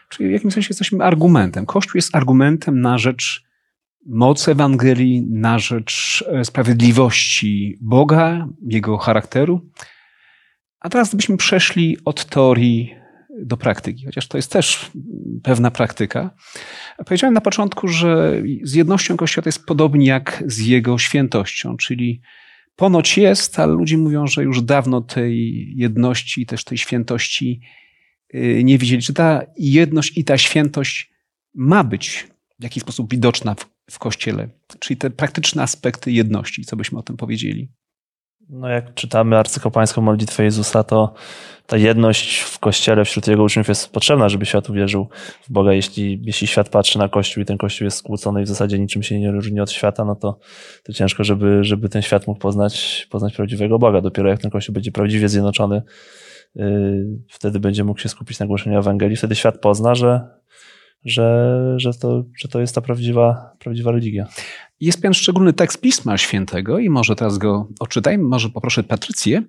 Czyli 0.08 0.28
w 0.28 0.32
jakimś 0.32 0.54
sensie 0.54 0.68
jesteśmy 0.70 1.04
argumentem. 1.04 1.66
Kościół 1.66 1.92
jest 1.94 2.16
argumentem 2.16 2.80
na 2.80 2.98
rzecz 2.98 3.44
mocy 4.06 4.50
Ewangelii, 4.50 5.22
na 5.30 5.58
rzecz 5.58 6.24
e, 6.28 6.44
sprawiedliwości 6.44 7.78
Boga, 7.80 8.48
Jego 8.62 8.98
charakteru. 8.98 9.70
A 10.80 10.88
teraz 10.88 11.08
gdybyśmy 11.08 11.36
przeszli 11.36 11.96
od 12.04 12.24
teorii 12.24 12.94
do 13.42 13.56
praktyki, 13.56 14.04
chociaż 14.04 14.28
to 14.28 14.38
jest 14.38 14.52
też 14.52 14.90
pewna 15.42 15.70
praktyka. 15.70 16.30
Powiedziałem 17.06 17.34
na 17.34 17.40
początku, 17.40 17.88
że 17.88 18.42
z 18.62 18.74
jednością 18.74 19.16
Kościoła 19.16 19.42
to 19.42 19.48
jest 19.48 19.66
podobnie 19.66 20.06
jak 20.06 20.44
z 20.46 20.58
jego 20.58 20.98
świętością, 20.98 21.76
czyli 21.76 22.20
ponoć 22.76 23.18
jest, 23.18 23.58
ale 23.58 23.72
ludzie 23.72 23.98
mówią, 23.98 24.26
że 24.26 24.42
już 24.42 24.62
dawno 24.62 25.00
tej 25.00 25.66
jedności 25.76 26.46
też 26.46 26.64
tej 26.64 26.78
świętości 26.78 27.60
y, 28.34 28.62
nie 28.64 28.78
widzieli. 28.78 29.02
Czy 29.02 29.14
ta 29.14 29.42
jedność 29.58 30.18
i 30.18 30.24
ta 30.24 30.38
świętość 30.38 31.12
ma 31.54 31.84
być 31.84 32.28
w 32.58 32.62
jakiś 32.62 32.82
sposób 32.82 33.10
widoczna 33.10 33.54
w, 33.54 33.73
w 33.90 33.98
Kościele? 33.98 34.48
Czyli 34.78 34.96
te 34.96 35.10
praktyczne 35.10 35.62
aspekty 35.62 36.12
jedności, 36.12 36.64
co 36.64 36.76
byśmy 36.76 36.98
o 36.98 37.02
tym 37.02 37.16
powiedzieli? 37.16 37.68
No 38.48 38.68
jak 38.68 38.94
czytamy 38.94 39.38
arcykapłańską 39.38 40.02
modlitwę 40.02 40.44
Jezusa, 40.44 40.84
to 40.84 41.14
ta 41.66 41.76
jedność 41.76 42.38
w 42.38 42.58
Kościele 42.58 43.04
wśród 43.04 43.26
Jego 43.26 43.42
uczniów 43.42 43.68
jest 43.68 43.92
potrzebna, 43.92 44.28
żeby 44.28 44.46
świat 44.46 44.70
uwierzył 44.70 45.08
w 45.42 45.52
Boga. 45.52 45.72
Jeśli, 45.72 46.20
jeśli 46.24 46.46
świat 46.46 46.68
patrzy 46.68 46.98
na 46.98 47.08
Kościół 47.08 47.42
i 47.42 47.46
ten 47.46 47.58
Kościół 47.58 47.84
jest 47.84 47.96
skłócony 47.96 48.42
i 48.42 48.44
w 48.44 48.48
zasadzie 48.48 48.78
niczym 48.78 49.02
się 49.02 49.20
nie 49.20 49.30
różni 49.30 49.60
od 49.60 49.70
świata, 49.70 50.04
no 50.04 50.16
to, 50.16 50.38
to 50.82 50.92
ciężko, 50.92 51.24
żeby, 51.24 51.64
żeby 51.64 51.88
ten 51.88 52.02
świat 52.02 52.26
mógł 52.26 52.40
poznać, 52.40 53.06
poznać 53.10 53.36
prawdziwego 53.36 53.78
Boga. 53.78 54.00
Dopiero 54.00 54.28
jak 54.28 54.40
ten 54.40 54.50
Kościół 54.50 54.72
będzie 54.72 54.92
prawdziwie 54.92 55.28
zjednoczony, 55.28 55.82
yy, 56.54 56.64
wtedy 57.28 57.60
będzie 57.60 57.84
mógł 57.84 58.00
się 58.00 58.08
skupić 58.08 58.38
na 58.38 58.46
głoszeniu 58.46 58.78
Ewangelii. 58.78 59.16
Wtedy 59.16 59.34
świat 59.34 59.58
pozna, 59.58 59.94
że, 59.94 60.20
że, 61.04 61.58
że, 61.76 61.94
to, 61.94 62.24
że 62.36 62.48
to 62.48 62.60
jest 62.60 62.74
ta 62.74 62.80
prawdziwa, 62.80 63.56
prawdziwa 63.58 63.92
religia. 63.92 64.26
Jest 64.80 64.98
pewien 64.98 65.14
szczególny 65.14 65.52
tekst 65.52 65.80
Pisma 65.80 66.18
Świętego 66.18 66.78
i 66.78 66.90
może 66.90 67.16
teraz 67.16 67.38
go 67.38 67.68
odczytajmy, 67.80 68.24
może 68.24 68.48
poproszę 68.48 68.82
Patrycję. 68.82 69.42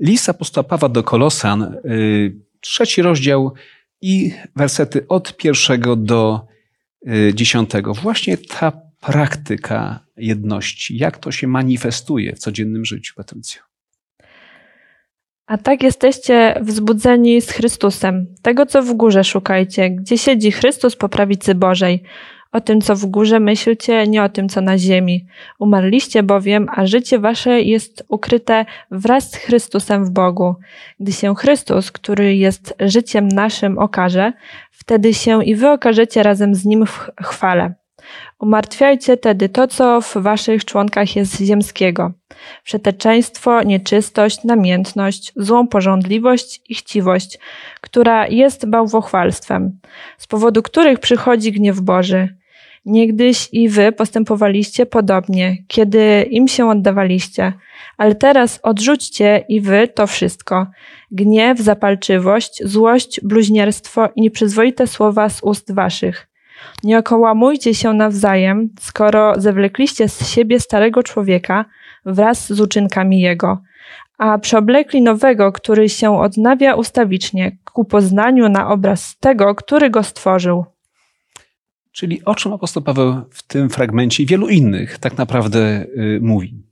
List 0.00 0.28
apostoła 0.28 0.64
Pawła 0.64 0.88
do 0.88 1.02
Kolosan, 1.02 1.76
yy, 1.84 2.36
trzeci 2.60 3.02
rozdział 3.02 3.52
i 4.00 4.32
wersety 4.56 5.08
od 5.08 5.36
pierwszego 5.36 5.96
do 5.96 6.46
yy, 7.02 7.34
dziesiątego. 7.34 7.94
Właśnie 7.94 8.36
ta 8.36 8.72
praktyka 9.00 10.06
jedności, 10.16 10.96
jak 10.98 11.18
to 11.18 11.32
się 11.32 11.46
manifestuje 11.46 12.36
w 12.36 12.38
codziennym 12.38 12.84
życiu, 12.84 13.14
Patrycja? 13.16 13.73
A 15.46 15.58
tak 15.58 15.82
jesteście 15.82 16.60
wzbudzeni 16.62 17.40
z 17.40 17.50
Chrystusem. 17.50 18.26
Tego, 18.42 18.66
co 18.66 18.82
w 18.82 18.94
górze 18.94 19.24
szukajcie, 19.24 19.90
gdzie 19.90 20.18
siedzi 20.18 20.52
Chrystus 20.52 20.96
po 20.96 21.08
prawicy 21.08 21.54
Bożej. 21.54 22.02
O 22.52 22.60
tym, 22.60 22.80
co 22.80 22.96
w 22.96 23.06
górze 23.06 23.40
myślcie, 23.40 24.06
nie 24.06 24.22
o 24.22 24.28
tym, 24.28 24.48
co 24.48 24.60
na 24.60 24.78
ziemi. 24.78 25.26
Umarliście 25.58 26.22
bowiem, 26.22 26.66
a 26.74 26.86
życie 26.86 27.18
wasze 27.18 27.60
jest 27.60 28.04
ukryte 28.08 28.66
wraz 28.90 29.30
z 29.30 29.36
Chrystusem 29.36 30.04
w 30.04 30.10
Bogu. 30.10 30.54
Gdy 31.00 31.12
się 31.12 31.34
Chrystus, 31.34 31.92
który 31.92 32.36
jest 32.36 32.74
życiem 32.80 33.28
naszym, 33.28 33.78
okaże, 33.78 34.32
wtedy 34.70 35.14
się 35.14 35.44
i 35.44 35.54
wy 35.54 35.70
okażecie 35.70 36.22
razem 36.22 36.54
z 36.54 36.64
Nim 36.64 36.86
w 36.86 37.10
chwale. 37.22 37.74
Umartwiajcie 38.44 39.16
tedy 39.16 39.48
to, 39.48 39.68
co 39.68 40.00
w 40.00 40.16
waszych 40.16 40.64
członkach 40.64 41.16
jest 41.16 41.40
ziemskiego. 41.40 42.12
Przeteczeństwo, 42.64 43.62
nieczystość, 43.62 44.44
namiętność, 44.44 45.32
złą 45.36 45.68
porządliwość 45.68 46.60
i 46.68 46.74
chciwość, 46.74 47.38
która 47.80 48.28
jest 48.28 48.66
bałwochwalstwem, 48.66 49.78
z 50.18 50.26
powodu 50.26 50.62
których 50.62 50.98
przychodzi 50.98 51.52
gniew 51.52 51.80
Boży. 51.80 52.36
Niegdyś 52.84 53.48
i 53.52 53.68
wy 53.68 53.92
postępowaliście 53.92 54.86
podobnie, 54.86 55.56
kiedy 55.68 56.22
im 56.30 56.48
się 56.48 56.68
oddawaliście, 56.68 57.52
ale 57.96 58.14
teraz 58.14 58.60
odrzućcie 58.62 59.44
i 59.48 59.60
wy 59.60 59.88
to 59.88 60.06
wszystko. 60.06 60.66
Gniew, 61.10 61.58
zapalczywość, 61.58 62.62
złość, 62.64 63.20
bluźnierstwo 63.22 64.08
i 64.16 64.22
nieprzyzwoite 64.22 64.86
słowa 64.86 65.28
z 65.28 65.42
ust 65.42 65.74
waszych. 65.74 66.33
Nie 66.84 66.98
okołamujcie 66.98 67.74
się 67.74 67.92
nawzajem, 67.92 68.68
skoro 68.80 69.40
zewlekliście 69.40 70.08
z 70.08 70.28
siebie 70.28 70.60
starego 70.60 71.02
człowieka 71.02 71.64
wraz 72.06 72.52
z 72.52 72.60
uczynkami 72.60 73.20
jego, 73.20 73.62
a 74.18 74.38
przeoblekli 74.38 75.02
nowego, 75.02 75.52
który 75.52 75.88
się 75.88 76.20
odnawia 76.20 76.74
ustawicznie 76.74 77.56
ku 77.72 77.84
poznaniu 77.84 78.48
na 78.48 78.68
obraz 78.68 79.16
tego, 79.20 79.54
który 79.54 79.90
go 79.90 80.02
stworzył. 80.02 80.64
Czyli 81.92 82.24
o 82.24 82.34
czym 82.34 82.52
apostoł 82.52 82.82
Paweł 82.82 83.14
w 83.30 83.42
tym 83.42 83.70
fragmencie 83.70 84.22
i 84.22 84.26
wielu 84.26 84.48
innych 84.48 84.98
tak 84.98 85.18
naprawdę 85.18 85.86
y, 85.98 86.18
mówi? 86.22 86.63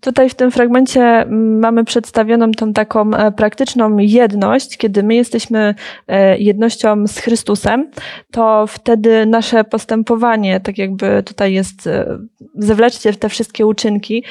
Tutaj 0.00 0.30
w 0.30 0.34
tym 0.34 0.50
fragmencie 0.50 1.02
mm, 1.02 1.58
mamy 1.58 1.84
przedstawioną 1.84 2.52
tą 2.52 2.72
taką 2.72 3.14
e, 3.14 3.32
praktyczną 3.32 3.98
jedność, 3.98 4.76
kiedy 4.76 5.02
my 5.02 5.14
jesteśmy 5.14 5.74
e, 6.08 6.38
jednością 6.38 7.06
z 7.06 7.18
Chrystusem, 7.18 7.90
to 8.30 8.66
wtedy 8.66 9.26
nasze 9.26 9.64
postępowanie, 9.64 10.60
tak 10.60 10.78
jakby 10.78 11.22
tutaj 11.22 11.52
jest, 11.52 11.86
e, 11.86 12.18
zewleczcie 12.54 13.12
te 13.12 13.28
wszystkie 13.28 13.66
uczynki, 13.66 14.24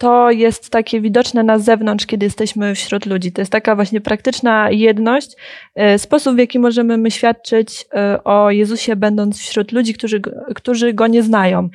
to 0.00 0.30
jest 0.30 0.70
takie 0.70 1.00
widoczne 1.00 1.42
na 1.42 1.58
zewnątrz, 1.58 2.06
kiedy 2.06 2.26
jesteśmy 2.26 2.74
wśród 2.74 3.06
ludzi. 3.06 3.32
To 3.32 3.40
jest 3.40 3.52
taka 3.52 3.74
właśnie 3.74 4.00
praktyczna 4.00 4.70
jedność, 4.70 5.36
sposób, 5.96 6.34
w 6.34 6.38
jaki 6.38 6.58
możemy 6.58 6.98
my 6.98 7.10
świadczyć 7.10 7.86
o 8.24 8.50
Jezusie, 8.50 8.96
będąc 8.96 9.38
wśród 9.38 9.72
ludzi, 9.72 9.94
którzy, 9.94 10.20
którzy 10.54 10.92
Go 10.92 11.06
nie 11.06 11.22
znają 11.22 11.68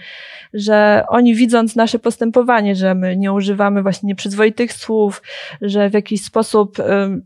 że 0.55 1.03
oni 1.07 1.35
widząc 1.35 1.75
nasze 1.75 1.99
postępowanie, 1.99 2.75
że 2.75 2.95
my 2.95 3.17
nie 3.17 3.33
używamy 3.33 3.81
właśnie 3.83 4.07
nieprzyzwoitych 4.07 4.73
słów, 4.73 5.21
że 5.61 5.89
w 5.89 5.93
jakiś 5.93 6.23
sposób 6.23 6.77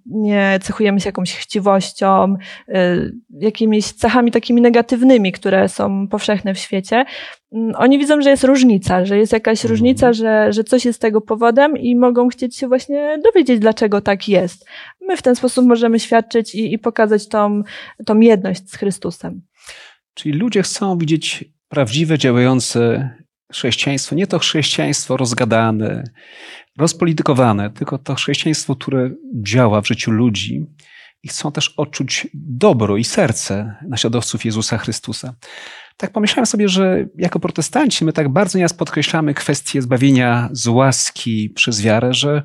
nie 0.05 0.59
cechujemy 0.61 0.99
się 0.99 1.07
jakąś 1.07 1.35
chciwością, 1.35 2.37
jakimiś 3.39 3.91
cechami 3.91 4.31
takimi 4.31 4.61
negatywnymi, 4.61 5.31
które 5.31 5.69
są 5.69 6.07
powszechne 6.07 6.53
w 6.53 6.59
świecie, 6.59 7.05
oni 7.75 7.99
widzą, 7.99 8.21
że 8.21 8.29
jest 8.29 8.43
różnica, 8.43 9.05
że 9.05 9.17
jest 9.17 9.33
jakaś 9.33 9.59
mhm. 9.59 9.71
różnica, 9.71 10.13
że, 10.13 10.53
że 10.53 10.63
coś 10.63 10.85
jest 10.85 11.01
tego 11.01 11.21
powodem 11.21 11.77
i 11.77 11.95
mogą 11.95 12.27
chcieć 12.27 12.57
się 12.57 12.67
właśnie 12.67 13.19
dowiedzieć, 13.23 13.59
dlaczego 13.59 14.01
tak 14.01 14.27
jest. 14.27 14.65
My 15.01 15.17
w 15.17 15.21
ten 15.21 15.35
sposób 15.35 15.65
możemy 15.65 15.99
świadczyć 15.99 16.55
i, 16.55 16.73
i 16.73 16.79
pokazać 16.79 17.27
tą, 17.27 17.63
tą 18.05 18.19
jedność 18.19 18.69
z 18.69 18.75
Chrystusem. 18.75 19.41
Czyli 20.13 20.39
ludzie 20.39 20.63
chcą 20.63 20.97
widzieć 20.97 21.45
prawdziwe, 21.69 22.17
działające 22.17 23.09
chrześcijaństwo, 23.51 24.15
nie 24.15 24.27
to 24.27 24.39
chrześcijaństwo 24.39 25.17
rozgadane, 25.17 26.03
rozpolitykowane, 26.77 27.69
tylko 27.69 27.97
to 27.97 28.15
chrześcijaństwo, 28.15 28.75
które 28.75 29.09
działa 29.33 29.81
w 29.81 29.87
życiu 29.87 30.11
ludzi 30.11 30.65
i 31.23 31.27
chcą 31.27 31.51
też 31.51 31.73
odczuć 31.77 32.27
dobro 32.33 32.97
i 32.97 33.03
serce 33.03 33.75
naśladowców 33.87 34.45
Jezusa 34.45 34.77
Chrystusa. 34.77 35.35
Tak 35.97 36.11
pomyślałem 36.11 36.45
sobie, 36.45 36.69
że 36.69 37.05
jako 37.17 37.39
protestanci 37.39 38.05
my 38.05 38.13
tak 38.13 38.29
bardzo 38.29 38.57
nieraz 38.57 38.73
podkreślamy 38.73 39.33
kwestię 39.33 39.81
zbawienia 39.81 40.49
z 40.51 40.67
łaski 40.67 41.49
przez 41.49 41.81
wiarę, 41.81 42.13
że 42.13 42.43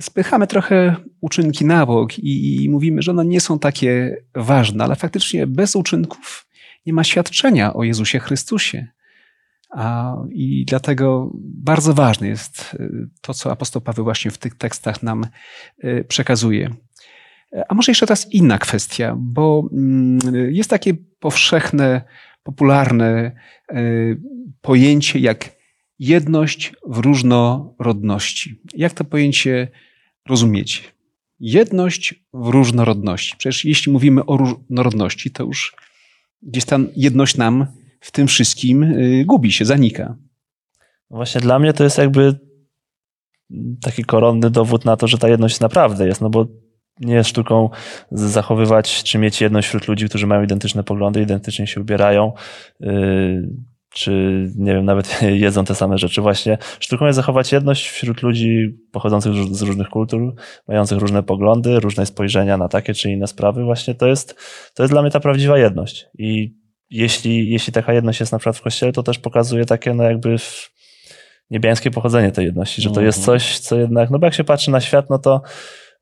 spychamy 0.00 0.46
trochę 0.46 0.96
uczynki 1.20 1.64
na 1.64 1.86
bok 1.86 2.18
i, 2.18 2.64
i 2.64 2.70
mówimy, 2.70 3.02
że 3.02 3.10
one 3.10 3.24
nie 3.24 3.40
są 3.40 3.58
takie 3.58 4.16
ważne, 4.34 4.84
ale 4.84 4.96
faktycznie 4.96 5.46
bez 5.46 5.76
uczynków 5.76 6.46
nie 6.86 6.92
ma 6.92 7.04
świadczenia 7.04 7.74
o 7.74 7.84
Jezusie 7.84 8.18
Chrystusie. 8.18 8.86
A, 9.70 10.16
I 10.30 10.64
dlatego 10.64 11.30
bardzo 11.44 11.94
ważne 11.94 12.28
jest 12.28 12.74
y, 12.74 13.08
to, 13.20 13.34
co 13.34 13.52
apostoł 13.52 13.82
Paweł 13.82 14.04
właśnie 14.04 14.30
w 14.30 14.38
tych 14.38 14.54
tekstach 14.54 15.02
nam 15.02 15.26
y, 15.84 16.04
przekazuje. 16.08 16.70
A 17.68 17.74
może 17.74 17.92
jeszcze 17.92 18.06
teraz 18.06 18.32
inna 18.32 18.58
kwestia, 18.58 19.16
bo 19.18 19.68
mm, 19.72 20.18
jest 20.50 20.70
takie 20.70 20.94
powszechne, 21.18 22.02
popularne 22.42 23.32
y, 23.72 24.20
pojęcie 24.60 25.18
jak 25.18 25.56
jedność 25.98 26.72
w 26.86 26.98
różnorodności. 26.98 28.60
Jak 28.74 28.92
to 28.92 29.04
pojęcie 29.04 29.68
rozumieć? 30.28 30.94
Jedność 31.40 32.14
w 32.32 32.48
różnorodności. 32.48 33.34
Przecież 33.38 33.64
jeśli 33.64 33.92
mówimy 33.92 34.24
o 34.24 34.36
różnorodności, 34.36 35.30
to 35.30 35.44
już 35.44 35.76
gdzieś 36.42 36.64
ta 36.64 36.78
jedność 36.96 37.36
nam 37.36 37.66
w 38.00 38.10
tym 38.10 38.26
wszystkim 38.26 38.82
y, 38.82 39.24
gubi 39.26 39.52
się, 39.52 39.64
zanika. 39.64 40.16
Właśnie 41.10 41.40
dla 41.40 41.58
mnie 41.58 41.72
to 41.72 41.84
jest 41.84 41.98
jakby 41.98 42.38
taki 43.80 44.04
koronny 44.04 44.50
dowód 44.50 44.84
na 44.84 44.96
to, 44.96 45.08
że 45.08 45.18
ta 45.18 45.28
jedność 45.28 45.60
naprawdę 45.60 46.06
jest, 46.06 46.20
no 46.20 46.30
bo 46.30 46.46
nie 47.00 47.14
jest 47.14 47.30
sztuką 47.30 47.70
zachowywać 48.10 49.02
czy 49.02 49.18
mieć 49.18 49.40
jedność 49.40 49.68
wśród 49.68 49.88
ludzi, 49.88 50.08
którzy 50.08 50.26
mają 50.26 50.42
identyczne 50.42 50.84
poglądy, 50.84 51.22
identycznie 51.22 51.66
się 51.66 51.80
ubierają, 51.80 52.32
y, 52.80 53.48
czy 53.94 54.44
nie 54.56 54.74
wiem, 54.74 54.84
nawet 54.84 55.22
jedzą 55.44 55.64
te 55.64 55.74
same 55.74 55.98
rzeczy. 55.98 56.22
Właśnie 56.22 56.58
sztuką 56.80 57.06
jest 57.06 57.16
zachować 57.16 57.52
jedność 57.52 57.88
wśród 57.88 58.22
ludzi 58.22 58.78
pochodzących 58.92 59.34
z 59.34 59.62
różnych 59.62 59.88
kultur, 59.88 60.34
mających 60.68 60.98
różne 60.98 61.22
poglądy, 61.22 61.80
różne 61.80 62.06
spojrzenia 62.06 62.56
na 62.56 62.68
takie 62.68 62.94
czy 62.94 63.10
inne 63.10 63.26
sprawy. 63.26 63.64
Właśnie 63.64 63.94
to 63.94 64.06
jest, 64.06 64.36
to 64.74 64.82
jest 64.82 64.92
dla 64.92 65.02
mnie 65.02 65.10
ta 65.10 65.20
prawdziwa 65.20 65.58
jedność. 65.58 66.06
I 66.18 66.54
jeśli, 66.90 67.50
jeśli 67.50 67.72
taka 67.72 67.92
jedność 67.92 68.20
jest 68.20 68.32
na 68.32 68.38
przykład 68.38 68.56
w 68.56 68.62
kościele, 68.62 68.92
to 68.92 69.02
też 69.02 69.18
pokazuje 69.18 69.64
takie, 69.64 69.94
no 69.94 70.04
jakby 70.04 70.36
niebiańskie 71.50 71.90
pochodzenie 71.90 72.32
tej 72.32 72.44
jedności, 72.44 72.82
że 72.82 72.90
to 72.90 73.00
jest 73.00 73.18
mhm. 73.18 73.38
coś, 73.38 73.58
co 73.58 73.76
jednak, 73.76 74.10
no 74.10 74.18
bo 74.18 74.26
jak 74.26 74.34
się 74.34 74.44
patrzy 74.44 74.70
na 74.70 74.80
świat, 74.80 75.10
no 75.10 75.18
to 75.18 75.42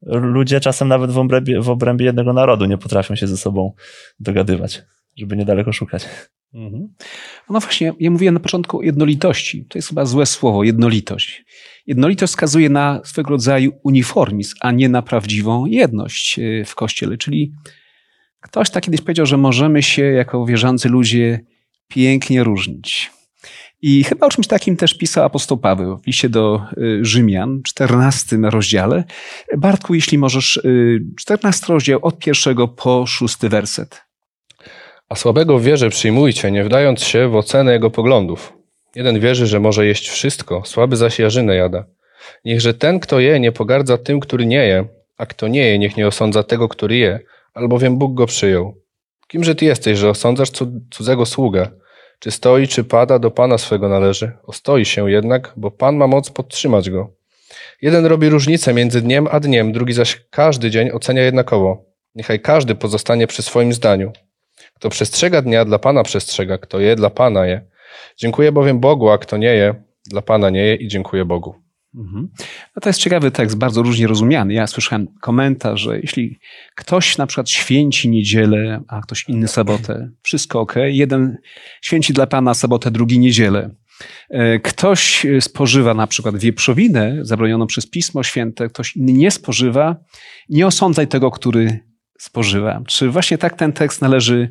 ludzie 0.07 0.61
czasem 0.61 0.89
nawet 0.89 1.11
w 1.11 1.19
obrębie, 1.19 1.61
w 1.61 1.71
obrębie 1.71 2.05
jednego 2.05 2.33
narodu 2.33 2.65
nie 2.65 2.79
potrafią 2.79 3.15
się 3.15 3.27
ze 3.27 3.37
sobą 3.37 3.73
dogadywać, 4.21 4.83
żeby 5.17 5.37
niedaleko 5.37 5.73
szukać. 5.73 6.09
Mhm. 6.55 6.89
No 7.51 7.61
właśnie, 7.61 7.93
ja 8.01 8.11
mówiłem 8.11 8.35
na 8.35 8.41
początku 8.41 8.79
o 8.79 8.83
jednolitości. 8.83 9.67
To 9.69 9.79
jest 9.79 9.89
chyba 9.89 10.05
złe 10.05 10.27
słowo, 10.27 10.65
jednolitość. 10.65 11.45
Jednolitość 11.87 12.33
wskazuje 12.33 12.69
na 12.69 13.01
swego 13.05 13.31
rodzaju 13.31 13.73
uniformizm, 13.83 14.55
a 14.61 14.73
nie 14.73 14.89
na 14.89 15.03
prawdziwą 15.03 15.67
jedność 15.67 16.39
e, 16.39 16.65
w 16.65 16.75
Kościele. 16.75 17.17
Czyli 17.17 17.53
ktoś 18.41 18.71
tak 18.71 18.85
kiedyś 18.85 19.01
powiedział, 19.01 19.27
że 19.27 19.37
możemy 19.37 19.83
się 19.83 20.03
jako 20.03 20.47
wierzący 20.47 20.89
ludzie 20.89 21.41
pięknie 21.89 22.45
różnić. 22.45 23.11
I 23.83 24.05
chyba 24.05 24.27
o 24.27 24.31
czymś 24.31 24.47
takim 24.47 24.77
też 24.77 24.95
pisał 24.95 25.25
apostoł 25.25 25.59
Paweł 25.59 25.99
w 25.99 26.07
liście 26.07 26.29
do 26.29 26.55
e, 26.55 27.05
Rzymian, 27.05 27.63
14 27.65 28.37
rozdziale. 28.43 29.05
Bartku, 29.57 29.95
jeśli 29.95 30.19
możesz, 30.19 30.61
14 31.19 31.67
e, 31.67 31.73
rozdział 31.73 31.99
od 32.03 32.19
pierwszego 32.19 32.69
po 32.69 33.07
szósty 33.07 33.49
werset. 33.49 34.03
A 35.09 35.15
słabego 35.15 35.59
w 35.59 35.63
wierze 35.63 35.91
przyjmujcie, 35.91 36.51
nie 36.51 36.65
wdając 36.65 37.03
się 37.03 37.29
w 37.29 37.37
ocenę 37.37 37.73
jego 37.73 37.91
poglądów. 37.91 38.53
Jeden 38.95 39.21
wierzy, 39.21 39.47
że 39.47 39.61
może 39.61 39.87
jeść 39.87 40.09
wszystko, 40.09 40.63
słaby 40.65 40.97
zaś 40.97 41.19
jarzynę 41.19 41.57
jada. 41.57 41.85
Niechże 42.45 42.75
ten, 42.75 43.01
kto 43.01 43.21
je, 43.21 43.41
nie 43.41 43.53
pogardza 43.53 43.99
tym, 43.99 44.21
który 44.21 44.47
nie 44.47 44.67
je, 44.67 44.85
a 45.19 45.27
kto 45.27 45.49
nie 45.49 45.67
je, 45.67 45.79
niech 45.79 45.97
nie 45.97 46.07
osądza 46.07 46.43
tego, 46.43 46.69
który 46.69 46.97
je, 46.97 47.21
albowiem 47.55 47.99
Bóg 47.99 48.15
go 48.15 48.27
przyjął. 48.27 48.75
Kimże 49.29 49.55
ty 49.55 49.65
jesteś, 49.65 49.99
że 49.99 50.11
osądzasz 50.11 50.51
cudzego 50.91 51.27
sługę? 51.27 51.82
Czy 52.23 52.31
stoi, 52.31 52.69
czy 52.69 52.85
pada, 52.85 53.19
do 53.19 53.31
Pana 53.31 53.59
swego 53.59 53.89
należy. 53.89 54.33
Ostoi 54.43 54.85
się 54.85 55.11
jednak, 55.11 55.53
bo 55.57 55.71
Pan 55.71 55.97
ma 55.97 56.07
moc 56.07 56.31
podtrzymać 56.31 56.91
go. 56.91 57.11
Jeden 57.83 58.07
robi 58.07 58.29
różnicę 58.29 58.75
między 58.75 59.03
dniem 59.03 59.29
a 59.31 59.41
dniem, 59.41 59.73
drugi 59.73 59.93
zaś 59.93 60.25
każdy 60.31 60.71
dzień 60.71 60.91
ocenia 60.91 61.23
jednakowo. 61.23 61.85
Niechaj 62.15 62.41
każdy 62.41 62.75
pozostanie 62.75 63.27
przy 63.27 63.43
swoim 63.43 63.73
zdaniu. 63.73 64.13
Kto 64.75 64.89
przestrzega 64.89 65.43
dnia, 65.43 65.65
dla 65.65 65.79
Pana 65.79 66.03
przestrzega, 66.03 66.59
kto 66.59 66.81
je, 66.81 66.97
dla 66.97 67.11
Pana 67.11 67.47
je. 67.47 67.61
Dziękuję 68.17 68.53
bowiem 68.53 68.81
Bogu, 68.81 69.11
a 69.11 69.19
kto 69.19 69.37
nie 69.37 69.55
je, 69.55 69.75
dla 70.07 70.23
Pana 70.23 70.51
nie 70.51 70.65
je 70.65 70.75
i 70.75 70.89
dziękuję 70.89 71.25
Bogu. 71.25 71.55
Mhm. 71.95 72.29
No 72.77 72.81
to 72.81 72.89
jest 72.89 73.01
ciekawy 73.01 73.31
tekst, 73.31 73.57
bardzo 73.57 73.83
różnie 73.83 74.07
rozumiany. 74.07 74.55
Ja 74.55 74.67
słyszałem 74.67 75.07
komentarz, 75.21 75.81
że 75.81 76.01
jeśli 76.01 76.39
ktoś 76.75 77.19
na 77.19 77.27
przykład 77.27 77.51
święci 77.51 78.09
niedzielę, 78.09 78.83
a 78.89 79.01
ktoś 79.01 79.29
inny 79.29 79.49
sobotę, 79.49 80.11
wszystko 80.23 80.61
ok. 80.61 80.75
Jeden 80.87 81.37
święci 81.83 82.13
dla 82.13 82.27
Pana 82.27 82.55
sobotę, 82.55 82.91
drugi 82.91 83.19
niedzielę. 83.19 83.71
E, 84.31 84.59
ktoś 84.59 85.27
spożywa 85.41 85.95
na 85.95 86.07
przykład 86.07 86.37
wieprzowinę 86.37 87.19
zabronioną 87.21 87.67
przez 87.67 87.91
Pismo 87.91 88.23
Święte, 88.23 88.69
ktoś 88.69 88.97
inny 88.97 89.13
nie 89.13 89.31
spożywa. 89.31 89.97
Nie 90.49 90.67
osądzaj 90.67 91.09
tego, 91.09 91.31
który 91.31 91.81
spożywa. 92.19 92.83
Czy 92.87 93.11
właśnie 93.11 93.39
tak 93.39 93.57
ten 93.57 93.73
tekst 93.73 94.03
należy 94.03 94.51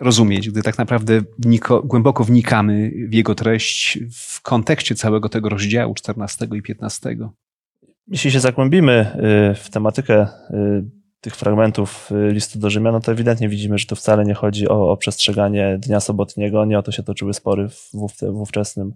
rozumieć, 0.00 0.50
gdy 0.50 0.62
tak 0.62 0.78
naprawdę 0.78 1.20
wniko, 1.38 1.82
głęboko 1.82 2.24
wnikamy 2.24 2.92
w 3.08 3.14
jego 3.14 3.34
treść 3.34 3.98
w 4.12 4.42
kontekście 4.42 4.94
całego 4.94 5.28
tego 5.28 5.48
rozdziału 5.48 5.94
14 5.94 6.48
i 6.54 6.62
15. 6.62 7.16
Jeśli 8.08 8.30
się 8.30 8.40
zagłębimy 8.40 9.06
y, 9.52 9.54
w 9.54 9.70
tematykę 9.70 10.26
y, 10.50 10.99
tych 11.20 11.36
fragmentów 11.36 12.10
y, 12.12 12.32
listu 12.32 12.58
do 12.58 12.70
Rzymian, 12.70 12.92
no 12.92 13.00
to 13.00 13.12
ewidentnie 13.12 13.48
widzimy, 13.48 13.78
że 13.78 13.86
tu 13.86 13.96
wcale 13.96 14.24
nie 14.24 14.34
chodzi 14.34 14.68
o, 14.68 14.90
o 14.90 14.96
przestrzeganie 14.96 15.78
dnia 15.78 16.00
sobotniego, 16.00 16.64
nie 16.64 16.78
o 16.78 16.82
to 16.82 16.92
się 16.92 17.02
toczyły 17.02 17.34
spory 17.34 17.68
w, 17.68 17.90
w 18.22 18.40
ówczesnym 18.40 18.92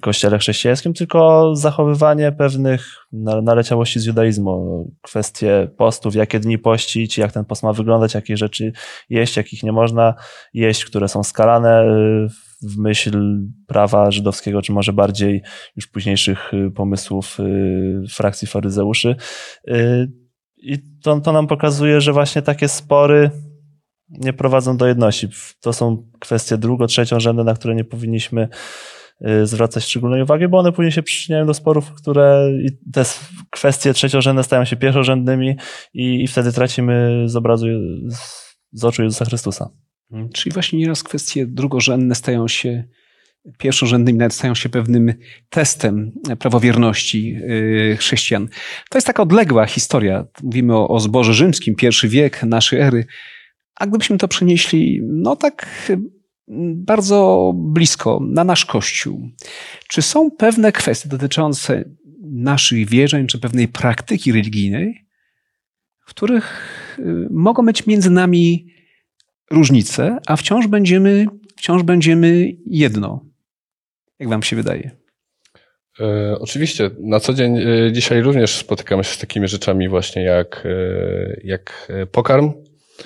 kościele 0.00 0.38
chrześcijańskim, 0.38 0.94
tylko 0.94 1.50
zachowywanie 1.56 2.32
pewnych 2.32 2.86
naleciałości 3.42 4.00
z 4.00 4.04
judaizmu, 4.04 4.90
kwestie 5.02 5.68
postów, 5.76 6.14
jakie 6.14 6.40
dni 6.40 6.58
pościć, 6.58 7.18
jak 7.18 7.32
ten 7.32 7.44
post 7.44 7.62
ma 7.62 7.72
wyglądać, 7.72 8.14
jakie 8.14 8.36
rzeczy 8.36 8.72
jeść, 9.10 9.36
jakich 9.36 9.62
nie 9.62 9.72
można 9.72 10.14
jeść, 10.54 10.84
które 10.84 11.08
są 11.08 11.22
skalane 11.22 11.84
y, 11.84 12.28
w 12.62 12.78
myśl 12.78 13.40
prawa 13.66 14.10
żydowskiego, 14.10 14.62
czy 14.62 14.72
może 14.72 14.92
bardziej 14.92 15.42
już 15.76 15.86
późniejszych 15.86 16.54
y, 16.54 16.70
pomysłów 16.70 17.38
frakcji 18.10 18.48
faryzeuszy. 18.48 19.16
I 20.62 20.78
to, 21.02 21.20
to 21.20 21.32
nam 21.32 21.46
pokazuje, 21.46 22.00
że 22.00 22.12
właśnie 22.12 22.42
takie 22.42 22.68
spory 22.68 23.30
nie 24.08 24.32
prowadzą 24.32 24.76
do 24.76 24.86
jedności. 24.86 25.28
To 25.60 25.72
są 25.72 26.10
kwestie 26.20 26.58
drugo, 26.58 26.86
trzeciorzędne, 26.86 27.44
na 27.44 27.54
które 27.54 27.74
nie 27.74 27.84
powinniśmy 27.84 28.48
y, 29.28 29.46
zwracać 29.46 29.84
szczególnej 29.84 30.22
uwagi, 30.22 30.48
bo 30.48 30.58
one 30.58 30.72
później 30.72 30.92
się 30.92 31.02
przyczyniają 31.02 31.46
do 31.46 31.54
sporów, 31.54 31.92
które 31.92 32.50
te 32.92 33.04
kwestie 33.50 33.92
trzeciorzędne 33.92 34.44
stają 34.44 34.64
się 34.64 34.76
pierwszorzędnymi 34.76 35.56
i, 35.94 36.24
i 36.24 36.28
wtedy 36.28 36.52
tracimy 36.52 37.22
z 37.26 37.36
obrazu, 37.36 37.66
z 38.72 38.84
oczu 38.84 39.02
Jezusa 39.02 39.24
Chrystusa. 39.24 39.70
Czyli 40.34 40.52
właśnie 40.52 40.78
nieraz 40.78 41.02
kwestie 41.02 41.46
drugorzędne 41.46 42.14
stają 42.14 42.48
się 42.48 42.84
pierwszorzędnymi 43.58 44.18
nawet 44.18 44.34
stają 44.34 44.54
się 44.54 44.68
pewnym 44.68 45.14
testem 45.48 46.12
prawowierności 46.38 47.36
y, 47.92 47.96
chrześcijan. 47.96 48.48
To 48.90 48.98
jest 48.98 49.06
taka 49.06 49.22
odległa 49.22 49.66
historia. 49.66 50.26
Mówimy 50.42 50.76
o, 50.76 50.88
o 50.88 51.00
zborze 51.00 51.34
rzymskim, 51.34 51.74
pierwszy 51.74 52.08
wiek 52.08 52.42
naszej 52.42 52.80
ery. 52.80 53.06
A 53.74 53.86
gdybyśmy 53.86 54.18
to 54.18 54.28
przenieśli, 54.28 55.00
no 55.02 55.36
tak 55.36 55.66
bardzo 56.74 57.52
blisko, 57.56 58.20
na 58.22 58.44
nasz 58.44 58.64
Kościół. 58.64 59.30
Czy 59.88 60.02
są 60.02 60.30
pewne 60.30 60.72
kwestie 60.72 61.08
dotyczące 61.08 61.84
naszych 62.22 62.88
wierzeń, 62.88 63.26
czy 63.26 63.38
pewnej 63.38 63.68
praktyki 63.68 64.32
religijnej, 64.32 65.06
w 66.06 66.10
których 66.10 66.98
y, 66.98 67.28
mogą 67.30 67.66
być 67.66 67.86
między 67.86 68.10
nami 68.10 68.66
różnice, 69.50 70.18
a 70.26 70.36
wciąż 70.36 70.66
będziemy, 70.66 71.26
wciąż 71.56 71.82
będziemy 71.82 72.52
jedno? 72.66 73.29
Jak 74.20 74.28
wam 74.28 74.42
się 74.42 74.56
wydaje? 74.56 74.90
E, 76.00 76.36
oczywiście, 76.40 76.90
na 77.00 77.20
co 77.20 77.34
dzień 77.34 77.58
e, 77.58 77.92
dzisiaj 77.92 78.22
również 78.22 78.56
spotykamy 78.56 79.04
się 79.04 79.14
z 79.14 79.18
takimi 79.18 79.48
rzeczami 79.48 79.88
właśnie 79.88 80.22
jak, 80.22 80.66
e, 80.66 81.40
jak 81.44 81.92
pokarm. 82.12 82.52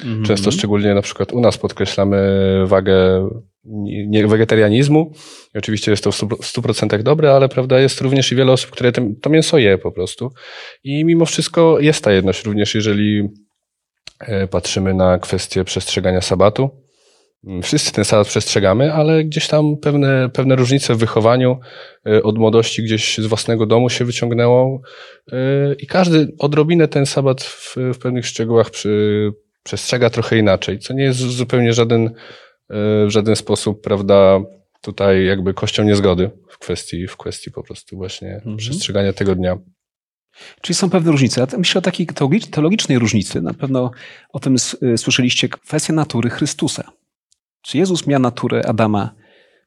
Mm 0.05 0.23
-hmm. 0.23 0.27
Często 0.27 0.51
szczególnie 0.51 0.95
na 0.95 1.03
przykład 1.03 1.33
u 1.33 1.41
nas 1.41 1.59
podkreślamy 1.59 2.19
wagę 2.67 3.29
nie, 3.65 4.27
wegetarianizmu. 4.27 5.13
I 5.55 5.59
oczywiście 5.59 5.91
jest 5.91 6.05
to 6.05 6.13
w 6.13 6.17
100% 6.17 7.03
dobre, 7.03 7.33
ale 7.33 7.49
prawda 7.49 7.81
jest 7.81 8.01
również 8.01 8.33
i 8.33 8.37
wiele 8.37 8.53
osób, 8.53 8.71
które 8.71 8.93
to 9.23 9.31
mięso 9.31 9.59
je 9.59 9.79
po 9.79 9.93
prostu. 9.93 10.31
I 10.85 11.05
mimo 11.05 11.27
wszystko 11.27 11.81
jest 11.81 12.05
ta 12.05 12.13
jedność 12.13 12.45
również, 12.45 12.75
jeżeli 12.75 13.29
patrzymy 14.51 14.95
na 14.95 15.19
kwestię 15.19 15.65
przestrzegania 15.65 16.21
sabatu 16.21 16.84
Wszyscy 17.63 17.93
ten 17.93 18.05
sabat 18.05 18.27
przestrzegamy, 18.27 18.93
ale 18.93 19.25
gdzieś 19.25 19.49
tam 19.49 19.77
pewne, 19.77 20.31
pewne 20.33 20.57
różnice 20.57 20.95
w 20.95 20.99
wychowaniu 20.99 21.59
y, 22.09 22.23
od 22.23 22.39
młodości 22.39 22.83
gdzieś 22.83 23.19
z 23.19 23.27
własnego 23.27 23.67
domu 23.67 23.91
się 23.91 24.05
wyciągnęło 24.05 24.81
y, 25.33 25.37
i 25.79 25.87
każdy 25.87 26.33
odrobinę 26.39 26.89
ten 26.89 27.07
sabat 27.07 27.43
w, 27.43 27.77
w 27.95 27.99
pewnych 27.99 28.27
szczegółach 28.27 28.71
przy, 28.71 29.33
przestrzega 29.63 30.11
trochę 30.11 30.39
inaczej, 30.39 30.79
co 30.79 30.95
nie 30.95 31.05
jest 31.05 31.19
zupełnie 31.19 31.73
żaden, 31.73 32.07
y, 32.07 32.13
w 33.07 33.09
żaden 33.09 33.37
sposób, 33.37 33.83
prawda, 33.83 34.41
tutaj 34.81 35.25
jakby 35.25 35.55
kością 35.55 35.85
niezgody 35.85 36.31
w 36.49 36.59
kwestii, 36.59 37.07
w 37.07 37.17
kwestii 37.17 37.51
po 37.51 37.63
prostu 37.63 37.97
właśnie 37.97 38.35
mhm. 38.35 38.57
przestrzegania 38.57 39.13
tego 39.13 39.35
dnia. 39.35 39.59
Czyli 40.63 40.75
są 40.75 40.91
pewne 40.91 41.13
różnice. 41.13 41.41
Ja 41.41 41.59
myślę 41.59 41.79
o 41.79 41.83
takiej 41.83 42.07
teologicznej 42.51 42.99
różnicy. 42.99 43.43
Na 43.43 43.55
pewno 43.55 43.91
o 44.33 44.41
tym 44.41 44.57
słyszeliście. 44.97 45.49
Kwestia 45.49 45.93
natury 45.93 46.31
Chrystusa. 46.31 46.93
Czy 47.65 47.79
Jezus 47.79 48.07
miał 48.07 48.21
naturę 48.21 48.67
Adama 48.67 49.15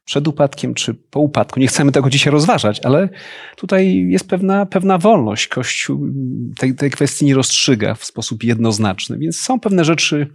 przed 0.04 0.28
upadkiem, 0.28 0.74
czy 0.74 0.94
po 0.94 1.20
upadku? 1.20 1.60
Nie 1.60 1.66
chcemy 1.66 1.92
tego 1.92 2.10
dzisiaj 2.10 2.32
rozważać, 2.32 2.80
ale 2.84 3.08
tutaj 3.56 4.06
jest 4.08 4.28
pewna, 4.28 4.66
pewna 4.66 4.98
wolność. 4.98 5.48
Kościół 5.48 6.08
tej, 6.58 6.74
tej 6.74 6.90
kwestii 6.90 7.24
nie 7.24 7.34
rozstrzyga 7.34 7.94
w 7.94 8.04
sposób 8.04 8.44
jednoznaczny, 8.44 9.18
więc 9.18 9.40
są 9.40 9.60
pewne 9.60 9.84
rzeczy, 9.84 10.26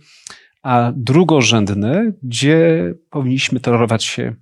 a 0.63 0.91
drugorzędne, 0.95 2.11
gdzie 2.23 2.93
powinniśmy 3.09 3.59
tolerować 3.59 4.03
się, 4.03 4.35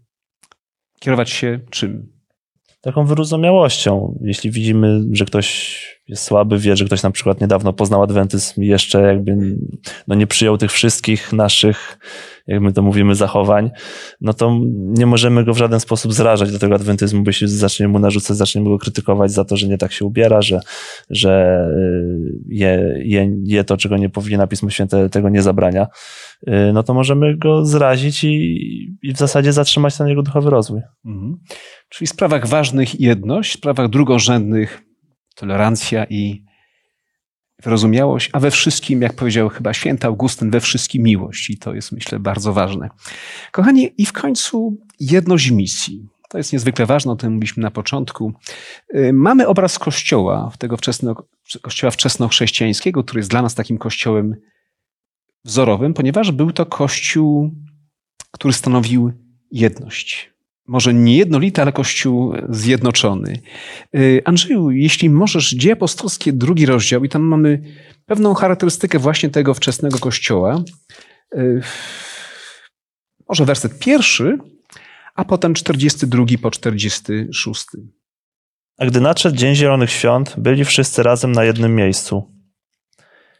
kierować 0.99 1.29
się 1.29 1.59
czym? 1.69 2.11
Taką 2.81 3.05
wyrozumiałością. 3.05 4.19
Jeśli 4.21 4.51
widzimy, 4.51 5.01
że 5.11 5.25
ktoś 5.25 6.01
jest 6.07 6.23
słaby, 6.23 6.57
wie, 6.57 6.75
że 6.75 6.85
ktoś 6.85 7.03
na 7.03 7.11
przykład 7.11 7.41
niedawno 7.41 7.73
poznał 7.73 8.03
adwentyzm 8.03 8.63
i 8.63 8.67
jeszcze 8.67 9.01
jakby 9.01 9.57
no 10.07 10.15
nie 10.15 10.27
przyjął 10.27 10.57
tych 10.57 10.71
wszystkich 10.71 11.33
naszych 11.33 11.97
jak 12.51 12.61
my 12.61 12.73
to 12.73 12.81
mówimy, 12.81 13.15
zachowań, 13.15 13.71
no 14.21 14.33
to 14.33 14.59
nie 14.71 15.05
możemy 15.05 15.43
go 15.43 15.53
w 15.53 15.57
żaden 15.57 15.79
sposób 15.79 16.13
zrażać 16.13 16.51
do 16.51 16.59
tego 16.59 16.75
adwentyzmu, 16.75 17.23
bo 17.23 17.29
jeśli 17.29 17.47
zaczniemy 17.47 17.91
mu 17.91 17.99
narzucać, 17.99 18.37
zaczniemy 18.37 18.69
go 18.69 18.77
krytykować 18.77 19.31
za 19.31 19.45
to, 19.45 19.57
że 19.57 19.67
nie 19.67 19.77
tak 19.77 19.91
się 19.91 20.05
ubiera, 20.05 20.41
że, 20.41 20.59
że 21.09 21.65
y, 21.77 22.39
je, 22.47 23.01
je, 23.03 23.31
je 23.43 23.63
to, 23.63 23.77
czego 23.77 23.97
nie 23.97 24.09
powinien, 24.09 24.47
Pismo 24.47 24.69
Święte 24.69 25.09
tego 25.09 25.29
nie 25.29 25.41
zabrania, 25.41 25.87
y, 26.47 26.51
no 26.73 26.83
to 26.83 26.93
możemy 26.93 27.37
go 27.37 27.65
zrazić 27.65 28.23
i, 28.23 28.97
i 29.03 29.13
w 29.13 29.17
zasadzie 29.17 29.53
zatrzymać 29.53 29.97
ten 29.97 30.07
jego 30.07 30.23
duchowy 30.23 30.49
rozwój. 30.49 30.81
Mhm. 31.05 31.37
Czyli 31.89 32.07
w 32.07 32.11
sprawach 32.11 32.47
ważnych 32.47 32.99
jedność, 32.99 33.51
w 33.51 33.57
sprawach 33.57 33.89
drugorzędnych 33.89 34.81
tolerancja 35.35 36.05
i 36.09 36.50
wyrozumiałość, 37.63 38.29
a 38.33 38.39
we 38.39 38.51
wszystkim, 38.51 39.01
jak 39.01 39.13
powiedział 39.13 39.49
chyba 39.49 39.73
święty 39.73 40.07
Augustyn, 40.07 40.51
we 40.51 40.59
wszystkim 40.59 41.03
miłość. 41.03 41.49
I 41.49 41.57
to 41.57 41.73
jest, 41.73 41.91
myślę, 41.91 42.19
bardzo 42.19 42.53
ważne. 42.53 42.89
Kochani, 43.51 43.93
i 43.97 44.05
w 44.05 44.13
końcu 44.13 44.77
jedność 44.99 45.51
misji. 45.51 46.07
To 46.29 46.37
jest 46.37 46.53
niezwykle 46.53 46.85
ważne, 46.85 47.11
o 47.11 47.15
tym 47.15 47.33
mówiliśmy 47.33 47.63
na 47.63 47.71
początku. 47.71 48.33
Y, 48.95 49.13
mamy 49.13 49.47
obraz 49.47 49.79
kościoła, 49.79 50.51
tego 50.57 50.77
wczesno, 50.77 51.15
kościoła 51.61 51.91
wczesnochrześcijańskiego, 51.91 53.03
który 53.03 53.19
jest 53.19 53.29
dla 53.29 53.41
nas 53.41 53.55
takim 53.55 53.77
kościołem 53.77 54.35
wzorowym, 55.45 55.93
ponieważ 55.93 56.31
był 56.31 56.51
to 56.51 56.65
kościół, 56.65 57.51
który 58.31 58.53
stanowił 58.53 59.11
jedność 59.51 60.31
może 60.67 60.93
nie 60.93 61.17
jednolity, 61.17 61.61
ale 61.61 61.71
Kościół 61.71 62.33
zjednoczony. 62.49 63.41
Y, 63.95 64.21
Andrzeju, 64.25 64.71
jeśli 64.71 65.09
możesz, 65.09 65.51
Dzieje 65.51 65.73
Apostolskie, 65.73 66.33
drugi 66.33 66.65
rozdział 66.65 67.03
i 67.03 67.09
tam 67.09 67.21
mamy 67.21 67.61
pewną 68.05 68.33
charakterystykę 68.33 68.99
właśnie 68.99 69.29
tego 69.29 69.53
wczesnego 69.53 69.99
Kościoła. 69.99 70.63
Y, 71.35 71.61
może 73.29 73.45
werset 73.45 73.79
pierwszy, 73.79 74.37
a 75.15 75.25
potem 75.25 75.53
42 75.53 76.25
po 76.41 76.51
46. 76.51 77.65
A 78.77 78.85
gdy 78.85 79.01
nadszedł 79.01 79.37
Dzień 79.37 79.55
Zielonych 79.55 79.91
Świąt, 79.91 80.35
byli 80.37 80.65
wszyscy 80.65 81.03
razem 81.03 81.31
na 81.31 81.43
jednym 81.43 81.75
miejscu. 81.75 82.31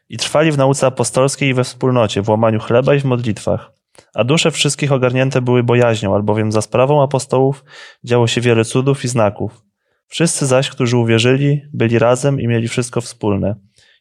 I 0.10 0.18
trwali 0.18 0.52
w 0.52 0.58
nauce 0.58 0.88
apostolskiej 0.88 1.50
i 1.50 1.54
we 1.54 1.64
wspólnocie, 1.64 2.22
w 2.22 2.30
łamaniu 2.30 2.60
chleba 2.60 2.96
i 2.96 3.00
w 3.00 3.06
modlitwach. 3.06 3.81
A 4.16 4.24
dusze 4.24 4.52
wszystkich 4.52 4.92
ogarnięte 4.92 5.42
były 5.42 5.64
bojaźnią, 5.64 6.16
albowiem 6.16 6.52
za 6.52 6.62
sprawą 6.62 7.04
apostołów 7.04 7.64
działo 8.04 8.28
się 8.28 8.42
wiele 8.42 8.66
cudów 8.66 9.06
i 9.06 9.08
znaków. 9.08 9.62
Wszyscy 10.08 10.46
zaś, 10.46 10.70
którzy 10.70 10.98
uwierzyli, 10.98 11.62
byli 11.74 12.00
razem 12.00 12.40
i 12.40 12.48
mieli 12.48 12.68
wszystko 12.68 13.02
wspólne. 13.02 13.56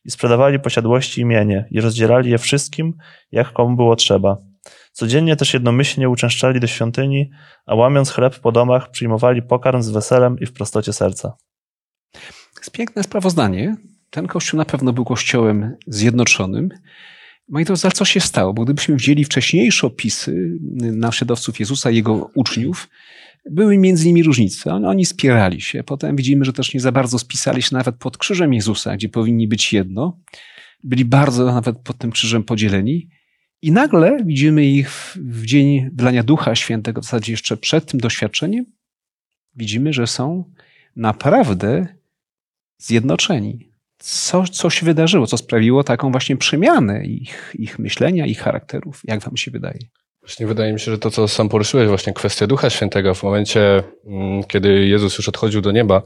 I 0.04 0.10
sprzedawali 0.10 0.60
posiadłości 0.60 1.20
imienie 1.20 1.68
i 1.70 1.80
rozdzielali 1.80 2.30
je 2.30 2.38
wszystkim, 2.38 2.94
jak 3.32 3.52
komu 3.52 3.76
było 3.76 3.96
trzeba. 3.96 4.36
Codziennie 4.92 5.36
też 5.36 5.54
jednomyślnie 5.54 6.08
uczęszczali 6.08 6.60
do 6.60 6.66
świątyni, 6.66 7.30
a 7.66 7.74
łamiąc 7.74 8.10
chleb 8.10 8.38
po 8.38 8.52
domach, 8.52 8.90
przyjmowali 8.90 9.42
pokarm 9.42 9.82
z 9.82 9.90
weselem 9.90 10.38
i 10.40 10.46
w 10.46 10.52
prostocie 10.52 10.92
serca. 10.92 11.36
Jest 12.58 12.70
piękne 12.72 13.02
sprawozdanie. 13.02 13.76
Ten 14.10 14.26
kościół 14.26 14.58
na 14.58 14.64
pewno 14.64 14.92
był 14.92 15.04
kościołem 15.04 15.76
zjednoczonym. 15.86 16.68
No 17.50 17.60
i 17.60 17.64
to 17.64 17.76
za 17.76 17.90
co 17.90 18.04
się 18.04 18.20
stało? 18.20 18.54
Bo 18.54 18.64
gdybyśmy 18.64 18.96
wzięli 18.96 19.24
wcześniejsze 19.24 19.86
opisy 19.86 20.58
naśladowców 20.80 21.60
Jezusa 21.60 21.90
i 21.90 21.96
jego 21.96 22.30
uczniów, 22.34 22.88
były 23.50 23.78
między 23.78 24.06
nimi 24.06 24.22
różnice. 24.22 24.72
Oni 24.74 25.04
spierali 25.04 25.60
się. 25.60 25.82
Potem 25.84 26.16
widzimy, 26.16 26.44
że 26.44 26.52
też 26.52 26.74
nie 26.74 26.80
za 26.80 26.92
bardzo 26.92 27.18
spisali 27.18 27.62
się 27.62 27.68
nawet 27.72 27.96
pod 27.96 28.18
krzyżem 28.18 28.54
Jezusa, 28.54 28.96
gdzie 28.96 29.08
powinni 29.08 29.48
być 29.48 29.72
jedno. 29.72 30.18
Byli 30.84 31.04
bardzo 31.04 31.44
nawet 31.44 31.78
pod 31.78 31.98
tym 31.98 32.10
krzyżem 32.10 32.42
podzieleni. 32.42 33.08
I 33.62 33.72
nagle 33.72 34.24
widzimy 34.24 34.66
ich 34.66 34.90
w 35.16 35.46
dzień 35.46 35.90
dlania 35.92 36.22
Ducha 36.22 36.54
Świętego, 36.54 37.00
w 37.00 37.04
zasadzie 37.04 37.32
jeszcze 37.32 37.56
przed 37.56 37.86
tym 37.86 38.00
doświadczeniem, 38.00 38.66
widzimy, 39.56 39.92
że 39.92 40.06
są 40.06 40.44
naprawdę 40.96 41.86
zjednoczeni 42.78 43.69
co, 44.00 44.44
co 44.52 44.70
się 44.70 44.86
wydarzyło, 44.86 45.26
co 45.26 45.36
sprawiło 45.36 45.84
taką 45.84 46.10
właśnie 46.10 46.36
przemianę 46.36 47.04
ich, 47.04 47.54
ich 47.58 47.78
myślenia, 47.78 48.26
ich 48.26 48.40
charakterów? 48.40 49.00
Jak 49.04 49.20
wam 49.20 49.36
się 49.36 49.50
wydaje? 49.50 49.78
Właśnie 50.22 50.46
wydaje 50.46 50.72
mi 50.72 50.80
się, 50.80 50.90
że 50.90 50.98
to, 50.98 51.10
co 51.10 51.28
sam 51.28 51.48
poruszyłeś, 51.48 51.88
właśnie 51.88 52.12
kwestia 52.12 52.46
Ducha 52.46 52.70
Świętego, 52.70 53.14
w 53.14 53.22
momencie, 53.22 53.82
mm, 54.06 54.44
kiedy 54.44 54.86
Jezus 54.86 55.18
już 55.18 55.28
odchodził 55.28 55.60
do 55.60 55.72
nieba 55.72 56.02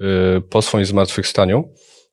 y, 0.00 0.40
po 0.40 0.62
swoim 0.62 0.86
zmartwychwstaniu, 0.86 1.64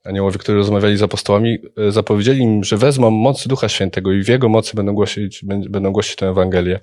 aniołowie, 0.03 0.37
którzy 0.37 0.57
rozmawiali 0.57 0.97
z 0.97 1.03
apostołami, 1.03 1.57
y, 1.87 1.91
zapowiedzieli 1.91 2.39
im, 2.39 2.63
że 2.63 2.77
wezmą 2.77 3.09
moc 3.09 3.47
Ducha 3.47 3.69
Świętego 3.69 4.13
i 4.13 4.23
w 4.23 4.27
Jego 4.27 4.49
mocy 4.49 4.75
będą 4.75 4.93
głosić, 4.93 5.45
będą 5.69 5.91
głosić 5.91 6.15
tę 6.15 6.27
Ewangelię. 6.27 6.79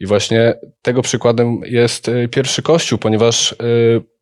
I 0.00 0.06
właśnie 0.06 0.54
tego 0.82 1.02
przykładem 1.02 1.60
jest 1.64 2.08
y, 2.08 2.28
pierwszy 2.28 2.62
Kościół, 2.62 2.98
ponieważ 2.98 3.54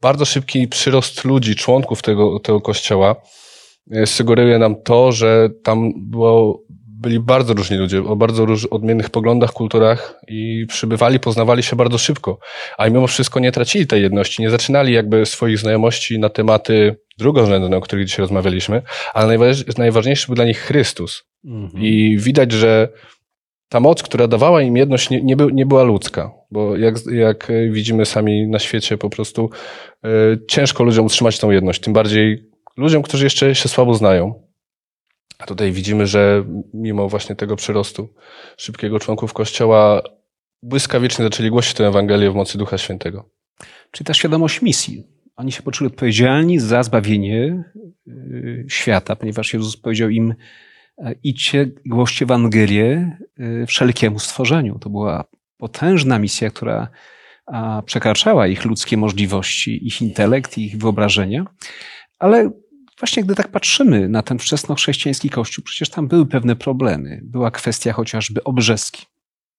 bardzo 0.02 0.24
szybki 0.24 0.68
przyrost 0.68 1.24
ludzi, 1.24 1.55
członków 1.55 2.02
tego, 2.02 2.40
tego 2.40 2.61
Kościoła, 2.61 3.16
sugeruje 4.05 4.59
nam 4.59 4.83
to, 4.83 5.12
że 5.12 5.51
tam 5.62 5.92
było, 5.96 6.62
byli 7.01 7.20
bardzo 7.20 7.55
różni 7.55 7.77
ludzie, 7.77 8.05
o 8.05 8.16
bardzo 8.16 8.46
róż, 8.46 8.64
odmiennych 8.64 9.11
poglądach, 9.11 9.53
kulturach 9.53 10.20
i 10.29 10.66
przybywali, 10.68 11.20
poznawali 11.20 11.62
się 11.62 11.77
bardzo 11.77 11.99
szybko. 11.99 12.38
A 12.79 12.88
mimo 12.88 13.07
wszystko 13.07 13.40
nie 13.40 13.53
tracili 13.53 13.87
tej 13.87 14.03
jedności, 14.03 14.42
nie 14.42 14.51
zaczynali 14.51 14.92
jakby 14.92 15.27
swoich 15.27 15.59
znajomości 15.59 16.18
na 16.18 16.29
tematy 16.29 16.96
drugorzędne, 17.18 17.77
o 17.77 17.81
których 17.81 18.07
dzisiaj 18.07 18.22
rozmawialiśmy, 18.22 18.83
ale 19.14 19.38
najważniejszy 19.79 20.27
był 20.27 20.35
dla 20.35 20.44
nich 20.44 20.59
Chrystus. 20.59 21.25
Mhm. 21.44 21.85
I 21.85 22.16
widać, 22.18 22.53
że 22.53 22.88
ta 23.68 23.81
moc, 23.81 24.03
która 24.03 24.29
dawała 24.29 24.62
im 24.62 24.77
jedność, 24.77 25.11
nie, 25.11 25.22
nie, 25.22 25.37
by, 25.37 25.53
nie 25.53 25.66
była 25.66 25.83
ludzka, 25.83 26.31
bo 26.51 26.77
jak, 26.77 26.94
jak 27.12 27.49
widzimy 27.70 28.07
sami 28.07 28.49
na 28.49 28.59
świecie, 28.59 28.99
po 28.99 29.11
prostu 29.11 29.51
y, 30.05 30.09
ciężko 30.49 30.85
ludziom 30.85 31.07
utrzymać 31.07 31.38
tą 31.38 31.51
jedność, 31.51 31.81
tym 31.81 31.92
bardziej 31.92 32.56
ludziom, 32.77 33.03
którzy 33.03 33.25
jeszcze 33.25 33.55
się 33.55 33.69
słabo 33.69 33.95
znają. 33.95 34.47
A 35.39 35.47
tutaj 35.47 35.73
widzimy, 35.73 36.07
że 36.07 36.45
mimo 36.75 37.09
właśnie 37.09 37.37
tego 37.37 37.57
przyrostu 37.57 38.09
szybkiego 38.57 38.99
członków 38.99 39.33
Kościoła, 39.33 40.03
błyskawicznie 40.62 41.25
zaczęli 41.25 41.51
głosić 41.51 41.75
tę 41.75 41.87
Ewangelię 41.87 42.31
w 42.31 42.35
mocy 42.35 42.59
Ducha 42.59 42.79
Świętego. 42.79 43.31
Czyli 43.91 44.07
ta 44.07 44.15
świadomość 44.15 44.62
misji. 44.62 45.07
Oni 45.37 45.53
się 45.53 45.62
poczuli 45.62 45.91
odpowiedzialni 45.91 46.59
za 46.59 46.83
zbawienie 46.83 47.65
y, 48.09 48.67
świata, 48.69 49.17
ponieważ 49.17 49.55
Jezus 49.55 49.77
powiedział 49.77 50.09
im, 50.09 50.35
e, 50.99 51.15
idźcie, 51.23 51.71
głoście 51.87 52.25
Ewangelię 52.25 53.19
y, 53.41 53.67
wszelkiemu 53.67 54.19
stworzeniu. 54.19 54.79
To 54.79 54.91
była 54.91 55.25
potężna 55.59 56.19
misja, 56.19 56.51
która 56.51 56.89
przekraczała 57.85 58.47
ich 58.47 58.65
ludzkie 58.65 58.97
możliwości, 58.97 59.87
ich 59.87 60.03
intelekt, 60.03 60.59
ich 60.59 60.79
wyobrażenia. 60.79 61.45
Ale 62.19 62.51
Właśnie 62.99 63.25
gdy 63.25 63.35
tak 63.35 63.49
patrzymy 63.49 64.09
na 64.09 64.23
ten 64.23 64.39
wczesnochrześcijański 64.39 65.31
kościół, 65.31 65.65
przecież 65.65 65.89
tam 65.89 66.09
były 66.09 66.27
pewne 66.27 66.57
problemy. 66.57 67.21
Była 67.23 67.51
kwestia 67.51 67.93
chociażby 67.93 68.45
obrzeski. 68.45 69.07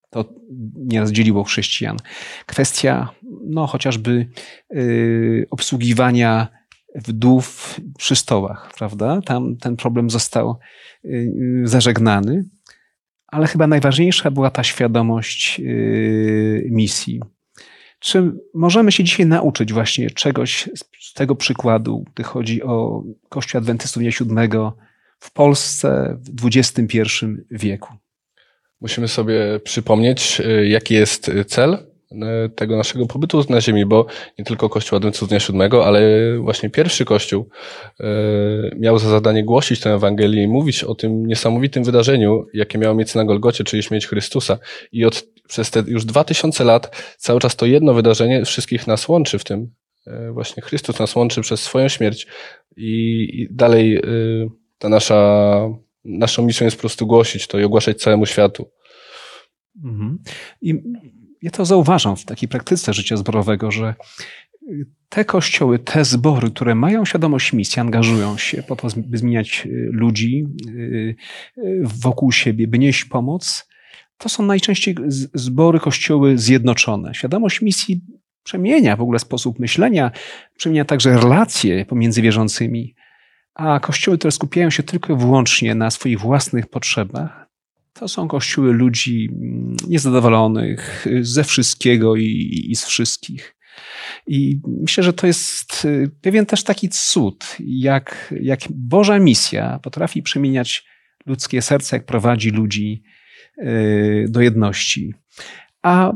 To 0.10 0.26
nieraz 0.76 1.12
dzieliło 1.12 1.44
chrześcijan. 1.44 1.98
Kwestia, 2.46 3.10
no, 3.46 3.68
chociażby 3.68 4.30
yy, 4.70 5.46
obsługiwania 5.50 6.48
wdów 6.96 7.80
przy 7.98 8.16
stołach, 8.16 8.72
prawda? 8.78 9.22
Tam 9.22 9.58
ten 9.58 9.76
problem 9.76 10.10
został 10.10 10.58
yy, 11.04 11.62
zażegnany. 11.64 12.44
ale 13.28 13.48
chyba 13.48 13.68
najważniejsza 13.68 14.32
była 14.32 14.50
ta 14.50 14.64
świadomość 14.64 15.60
yy, 15.60 16.68
misji. 16.72 17.22
Czy 18.00 18.32
możemy 18.54 18.92
się 18.92 19.04
dzisiaj 19.04 19.26
nauczyć 19.26 19.74
właśnie 19.74 20.10
czegoś 20.10 20.70
z 21.00 21.14
tego 21.14 21.36
przykładu, 21.36 22.06
gdy 22.14 22.24
chodzi 22.24 22.64
o 22.64 23.04
Kościół 23.30 23.58
Adwentystów 23.60 24.02
Dnia 24.02 24.12
Siódmego 24.12 24.78
w 25.20 25.32
Polsce 25.32 26.18
w 26.20 26.46
XXI 26.46 27.00
wieku? 27.52 27.94
Musimy 28.82 29.08
sobie 29.08 29.60
przypomnieć, 29.64 30.42
y, 30.42 30.68
jaki 30.68 30.94
jest 30.94 31.32
cel 31.48 31.78
tego 32.56 32.78
naszego 32.78 33.06
pobytu 33.06 33.44
na 33.50 33.62
ziemi, 33.62 33.86
bo 33.86 34.06
nie 34.40 34.46
tylko 34.46 34.70
Kościół 34.70 34.98
Adwentystów 34.98 35.30
Dnia 35.30 35.40
Siódmego, 35.40 35.86
ale 35.86 36.02
właśnie 36.40 36.70
pierwszy 36.70 37.06
Kościół 37.06 37.50
y, 38.00 38.04
miał 38.80 39.00
za 39.00 39.10
zadanie 39.10 39.44
głosić 39.44 39.80
tę 39.80 39.94
Ewangelię 39.94 40.44
i 40.44 40.48
mówić 40.48 40.84
o 40.84 40.96
tym 40.96 41.26
niesamowitym 41.26 41.84
wydarzeniu, 41.84 42.46
jakie 42.54 42.78
miało 42.78 42.96
miejsce 42.96 43.20
na 43.20 43.26
Golgocie, 43.26 43.64
czyli 43.64 43.84
śmierć 43.84 44.08
Chrystusa. 44.08 44.58
I 44.92 45.06
od, 45.06 45.26
przez 45.48 45.72
te 45.72 45.84
już 45.88 46.06
dwa 46.06 46.24
tysiące 46.24 46.64
lat 46.64 47.16
cały 47.18 47.40
czas 47.40 47.56
to 47.56 47.66
jedno 47.66 47.94
wydarzenie 47.94 48.46
wszystkich 48.46 48.88
nas 48.88 49.08
łączy 49.08 49.40
w 49.40 49.44
tym. 49.44 49.72
Właśnie 50.34 50.64
Chrystus 50.64 51.00
nas 51.00 51.16
łączy 51.16 51.42
przez 51.42 51.60
swoją 51.60 51.88
śmierć 51.88 52.28
i, 52.78 53.28
i 53.34 53.48
dalej 53.52 54.02
ta 54.78 54.90
nasza 54.90 55.70
naszą 56.06 56.46
misją 56.46 56.66
jest 56.66 56.78
po 56.78 56.82
prostu 56.82 57.08
głosić 57.08 57.48
to 57.48 57.60
i 57.60 57.64
ogłaszać 57.64 58.02
całemu 58.02 58.26
światu. 58.26 58.72
Mhm. 59.84 60.18
I 60.62 60.74
ja 61.42 61.52
to 61.52 61.66
zauważam 61.66 62.16
w 62.16 62.26
takiej 62.26 62.50
praktyce 62.50 62.94
życia 62.94 63.18
zborowego, 63.18 63.72
że 63.72 63.96
te 65.10 65.26
kościoły, 65.26 65.80
te 65.80 66.06
zbory, 66.06 66.52
które 66.52 66.76
mają 66.76 67.06
świadomość 67.06 67.54
misji, 67.54 67.80
angażują 67.80 68.38
się 68.38 68.64
po 68.64 68.76
to, 68.76 68.88
by 68.98 69.18
zmieniać 69.18 69.64
y, 69.66 69.90
ludzi 69.92 70.46
y, 70.68 71.16
y, 71.58 71.82
wokół 71.84 72.32
siebie, 72.32 72.68
by 72.68 72.80
nieść 72.80 73.06
pomoc, 73.06 73.68
to 74.18 74.30
są 74.30 74.44
najczęściej 74.44 74.96
zbory, 75.34 75.80
kościoły 75.80 76.38
zjednoczone. 76.38 77.14
Świadomość 77.14 77.62
misji 77.62 78.02
przemienia 78.44 78.96
w 78.96 79.02
ogóle 79.02 79.20
sposób 79.20 79.60
myślenia, 79.60 80.12
przemienia 80.58 80.86
także 80.86 81.18
relacje 81.18 81.86
pomiędzy 81.86 82.22
wierzącymi. 82.22 82.96
A 83.54 83.80
kościoły, 83.80 84.18
które 84.18 84.32
skupiają 84.32 84.70
się 84.70 84.84
tylko 84.84 85.14
i 85.14 85.18
wyłącznie 85.18 85.76
na 85.76 85.92
swoich 85.92 86.20
własnych 86.20 86.68
potrzebach, 86.68 87.47
to 88.00 88.08
są 88.08 88.28
kościoły 88.28 88.74
ludzi 88.74 89.30
mm, 89.32 89.76
niezadowolonych 89.88 91.06
ze 91.22 91.44
wszystkiego 91.44 92.16
i, 92.16 92.66
i 92.70 92.76
z 92.76 92.86
wszystkich. 92.86 93.56
I 94.28 94.60
myślę, 94.82 95.04
że 95.04 95.14
to 95.14 95.28
jest 95.28 95.86
y, 95.86 96.12
pewien 96.22 96.46
też 96.46 96.64
taki 96.64 96.90
cud, 96.90 97.58
jak, 97.60 98.34
jak 98.42 98.60
Boża 98.70 99.20
misja 99.20 99.80
potrafi 99.84 100.24
przemieniać 100.24 100.86
ludzkie 101.26 101.62
serce, 101.62 101.96
jak 101.96 102.06
prowadzi 102.06 102.50
ludzi 102.50 103.04
y, 103.58 104.26
do 104.30 104.42
jedności. 104.42 105.14
A 105.82 106.14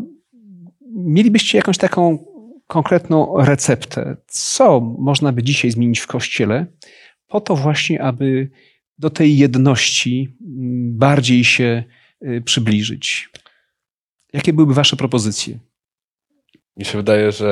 mielibyście 0.96 1.58
jakąś 1.58 1.78
taką 1.78 2.26
konkretną 2.68 3.34
receptę, 3.38 4.18
co 4.28 4.80
można 5.00 5.32
by 5.32 5.44
dzisiaj 5.44 5.72
zmienić 5.72 6.00
w 6.00 6.08
kościele, 6.08 6.66
po 7.28 7.42
to 7.42 7.56
właśnie, 7.56 8.02
aby 8.02 8.50
do 9.02 9.10
tej 9.10 9.38
jedności 9.38 10.38
mm, 10.42 10.98
bardziej 10.98 11.44
się 11.44 11.84
y, 12.24 12.42
przybliżyć. 12.46 13.30
Jakie 14.34 14.54
byłyby 14.54 14.74
Wasze 14.74 14.96
propozycje? 14.96 15.60
Mi 16.78 16.86
się 16.86 16.98
wydaje, 16.98 17.32
że 17.32 17.50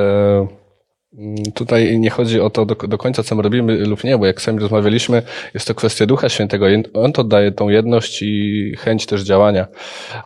mm, 1.14 1.36
tutaj 1.54 2.00
nie 2.00 2.10
chodzi 2.10 2.40
o 2.40 2.50
to 2.50 2.66
do, 2.66 2.76
do, 2.76 2.98
końca, 2.98 3.24
co 3.24 3.36
my 3.36 3.42
robimy 3.42 3.78
lub 3.78 4.04
nie, 4.04 4.18
bo 4.18 4.26
jak 4.26 4.42
sami 4.42 4.60
rozmawialiśmy, 4.60 5.22
jest 5.54 5.68
to 5.68 5.76
kwestia 5.76 6.06
Ducha 6.06 6.30
Świętego. 6.30 6.66
On 6.94 7.14
to 7.14 7.24
daje 7.24 7.52
tą 7.52 7.70
jedność 7.70 8.22
i 8.22 8.74
chęć 8.78 9.06
też 9.06 9.22
działania. 9.22 9.68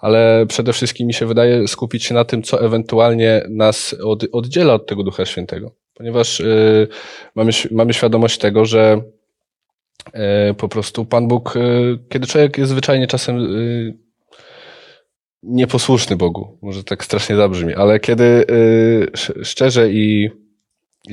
Ale 0.02 0.46
przede 0.50 0.74
wszystkim 0.74 1.08
mi 1.08 1.14
się 1.14 1.26
wydaje 1.26 1.68
skupić 1.68 2.04
się 2.04 2.14
na 2.14 2.26
tym, 2.26 2.44
co 2.44 2.66
ewentualnie 2.66 3.46
nas 3.50 3.96
od, 4.04 4.26
oddziela 4.32 4.74
od 4.74 4.88
tego 4.88 5.04
Ducha 5.04 5.26
Świętego. 5.26 5.72
Ponieważ 5.94 6.40
yy, 6.40 6.88
mamy, 7.36 7.52
mamy 7.72 7.94
świadomość 7.94 8.38
tego, 8.38 8.66
że 8.66 9.02
po 10.58 10.68
prostu 10.70 11.06
Pan 11.06 11.28
Bóg, 11.28 11.58
e, 11.58 11.60
kiedy 12.10 12.28
człowiek 12.28 12.58
jest 12.58 12.72
zwyczajnie 12.72 13.08
czasem 13.08 13.38
e, 13.38 13.48
nieposłuszny 15.44 16.16
Bogu, 16.16 16.58
może 16.62 16.84
tak 16.84 17.04
strasznie 17.04 17.36
zabrzmi, 17.36 17.74
ale 17.74 18.00
kiedy 18.00 18.46
szczerze 19.44 19.92
i, 19.92 20.30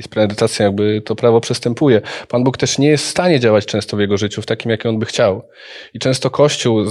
z 0.01 0.07
premedytacją 0.07 0.65
jakby 0.65 1.01
to 1.01 1.15
prawo 1.15 1.41
przestępuje, 1.41 2.01
Pan 2.27 2.43
Bóg 2.43 2.57
też 2.57 2.77
nie 2.77 2.87
jest 2.87 3.05
w 3.05 3.09
stanie 3.09 3.39
działać 3.39 3.65
często 3.65 3.97
w 3.97 3.99
jego 3.99 4.17
życiu 4.17 4.41
w 4.41 4.45
takim, 4.45 4.71
jakim 4.71 4.89
on 4.89 4.99
by 4.99 5.05
chciał. 5.05 5.47
I 5.93 5.99
często 5.99 6.29
Kościół, 6.29 6.85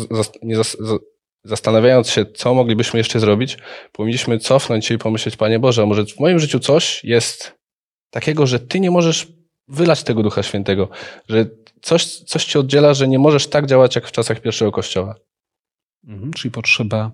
zastanawiając 1.45 2.11
się, 2.11 2.27
co 2.27 2.55
moglibyśmy 2.55 2.99
jeszcze 2.99 3.21
zrobić, 3.21 3.59
powinniśmy 3.93 4.39
cofnąć 4.39 4.87
się 4.87 4.95
i 4.95 4.99
pomyśleć, 4.99 5.37
Panie 5.37 5.59
Boże, 5.59 5.87
może 5.87 6.07
w 6.07 6.21
moim 6.21 6.39
życiu 6.39 6.61
coś 6.61 7.05
jest 7.05 7.55
takiego, 8.11 8.47
że 8.47 8.61
Ty 8.61 8.81
nie 8.81 8.91
możesz 8.91 9.40
wylać 9.71 10.03
tego 10.03 10.23
Ducha 10.23 10.43
Świętego, 10.43 10.89
że 11.29 11.47
coś, 11.83 12.07
coś 12.07 12.45
cię 12.45 12.61
oddziela, 12.61 12.95
że 12.95 13.09
nie 13.09 13.19
możesz 13.19 13.47
tak 13.47 13.67
działać 13.67 13.95
jak 13.95 14.07
w 14.07 14.13
czasach 14.13 14.41
pierwszego 14.41 14.73
kościoła. 14.73 15.15
Mhm, 16.05 16.33
czyli 16.33 16.53
potrzeba, 16.53 17.13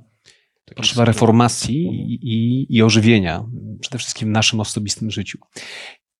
potrzeba 0.76 1.04
reformacji 1.04 1.86
i, 2.22 2.76
i, 2.76 2.82
ożywienia, 2.82 3.44
przede 3.80 3.98
wszystkim 3.98 4.28
w 4.28 4.32
naszym 4.32 4.60
osobistym 4.60 5.10
życiu. 5.10 5.38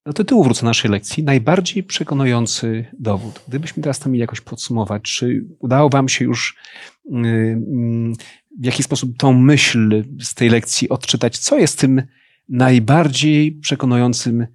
Do 0.06 0.12
tytułu 0.12 0.44
wrócę 0.44 0.66
naszej 0.66 0.90
lekcji. 0.90 1.24
Najbardziej 1.24 1.82
przekonujący 1.82 2.86
dowód. 2.98 3.40
Gdybyśmy 3.48 3.82
teraz 3.82 3.98
to 3.98 4.08
mieli 4.08 4.20
jakoś 4.20 4.40
podsumować, 4.40 5.02
czy 5.02 5.44
udało 5.58 5.88
Wam 5.88 6.08
się 6.08 6.24
już 6.24 6.56
y, 7.06 7.16
y, 7.16 7.56
w 8.60 8.64
jakiś 8.64 8.86
sposób 8.86 9.16
tą 9.18 9.32
myśl 9.32 10.04
z 10.20 10.34
tej 10.34 10.48
lekcji 10.48 10.88
odczytać, 10.88 11.38
co 11.38 11.58
jest 11.58 11.78
tym 11.78 12.02
najbardziej 12.48 13.52
przekonującym 13.52 14.46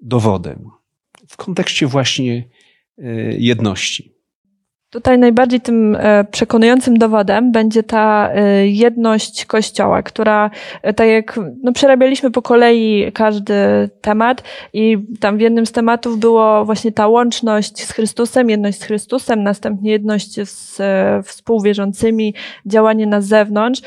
dowodem 0.00 0.70
w 1.34 1.36
kontekście 1.36 1.86
właśnie 1.86 2.44
Y, 2.98 3.36
jedności. 3.38 4.14
Tutaj 4.90 5.18
najbardziej 5.18 5.60
tym 5.60 5.96
e, 5.96 6.24
przekonującym 6.24 6.98
dowodem 6.98 7.52
będzie 7.52 7.82
ta 7.82 8.30
e, 8.32 8.66
jedność 8.66 9.44
Kościoła, 9.46 10.02
która, 10.02 10.50
e, 10.82 10.92
tak 10.92 11.08
jak 11.08 11.40
no, 11.62 11.72
przerabialiśmy 11.72 12.30
po 12.30 12.42
kolei 12.42 13.12
każdy 13.12 13.54
temat 14.00 14.42
i 14.72 14.98
tam 15.20 15.38
w 15.38 15.40
jednym 15.40 15.66
z 15.66 15.72
tematów 15.72 16.18
było 16.18 16.64
właśnie 16.64 16.92
ta 16.92 17.08
łączność 17.08 17.84
z 17.84 17.92
Chrystusem, 17.92 18.50
jedność 18.50 18.80
z 18.80 18.84
Chrystusem, 18.84 19.42
następnie 19.42 19.90
jedność 19.90 20.34
z 20.48 20.80
współwierzącymi, 21.26 22.34
działanie 22.66 23.06
na 23.06 23.20
zewnątrz. 23.20 23.82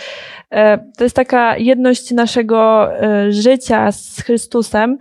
To 0.98 1.04
jest 1.04 1.16
taka 1.16 1.58
jedność 1.58 2.12
naszego 2.12 2.90
życia 3.30 3.92
z 3.92 4.22
Chrystusem, 4.22 4.98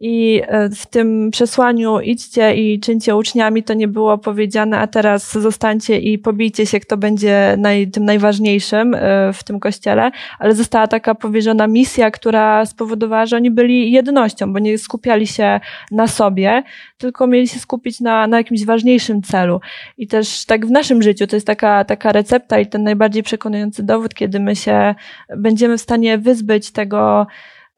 i 0.00 0.42
e, 0.46 0.68
w 0.68 0.86
tym 0.86 1.30
przesłaniu 1.30 2.00
idźcie 2.00 2.54
i 2.54 2.80
czyńcie 2.80 3.16
uczniami, 3.16 3.62
to 3.62 3.74
nie 3.74 3.88
było 3.88 4.18
powiedziane, 4.18 4.78
a 4.78 4.86
teraz 4.86 5.32
zostańcie 5.32 5.98
i 5.98 6.18
pobijcie 6.18 6.66
się, 6.66 6.80
kto 6.80 6.96
będzie 6.96 7.54
naj, 7.58 7.90
tym 7.90 8.04
najważniejszym 8.04 8.94
e, 8.94 9.32
w 9.32 9.44
tym 9.44 9.60
kościele, 9.60 10.10
ale 10.38 10.54
została 10.54 10.86
taka 10.86 11.14
powierzona 11.14 11.66
misja, 11.66 12.10
która 12.10 12.66
spowodowała, 12.66 13.26
że 13.26 13.36
oni 13.36 13.50
byli 13.50 13.92
jednością, 13.92 14.52
bo 14.52 14.58
nie 14.58 14.78
skupiali 14.78 15.26
się 15.26 15.60
na 15.90 16.06
sobie, 16.06 16.62
tylko 16.98 17.26
mieli 17.26 17.48
się 17.48 17.58
skupić 17.58 18.00
na, 18.00 18.26
na 18.26 18.36
jakimś 18.36 18.64
ważniejszym 18.64 19.22
celu. 19.22 19.60
I 19.98 20.06
też 20.06 20.44
tak 20.44 20.66
w 20.66 20.70
naszym 20.70 21.02
życiu 21.02 21.26
to 21.26 21.36
jest 21.36 21.46
taka, 21.46 21.84
taka 21.84 22.12
recepta 22.12 22.58
i 22.58 22.66
ten 22.66 22.82
najbardziej 22.82 23.22
przekonujący 23.22 23.82
dowód, 23.82 24.14
kiedy 24.14 24.40
my 24.40 24.56
się 24.56 24.94
będziemy 25.36 25.78
w 25.78 25.80
stanie 25.80 26.18
wyzbyć 26.18 26.72
tego, 26.72 27.26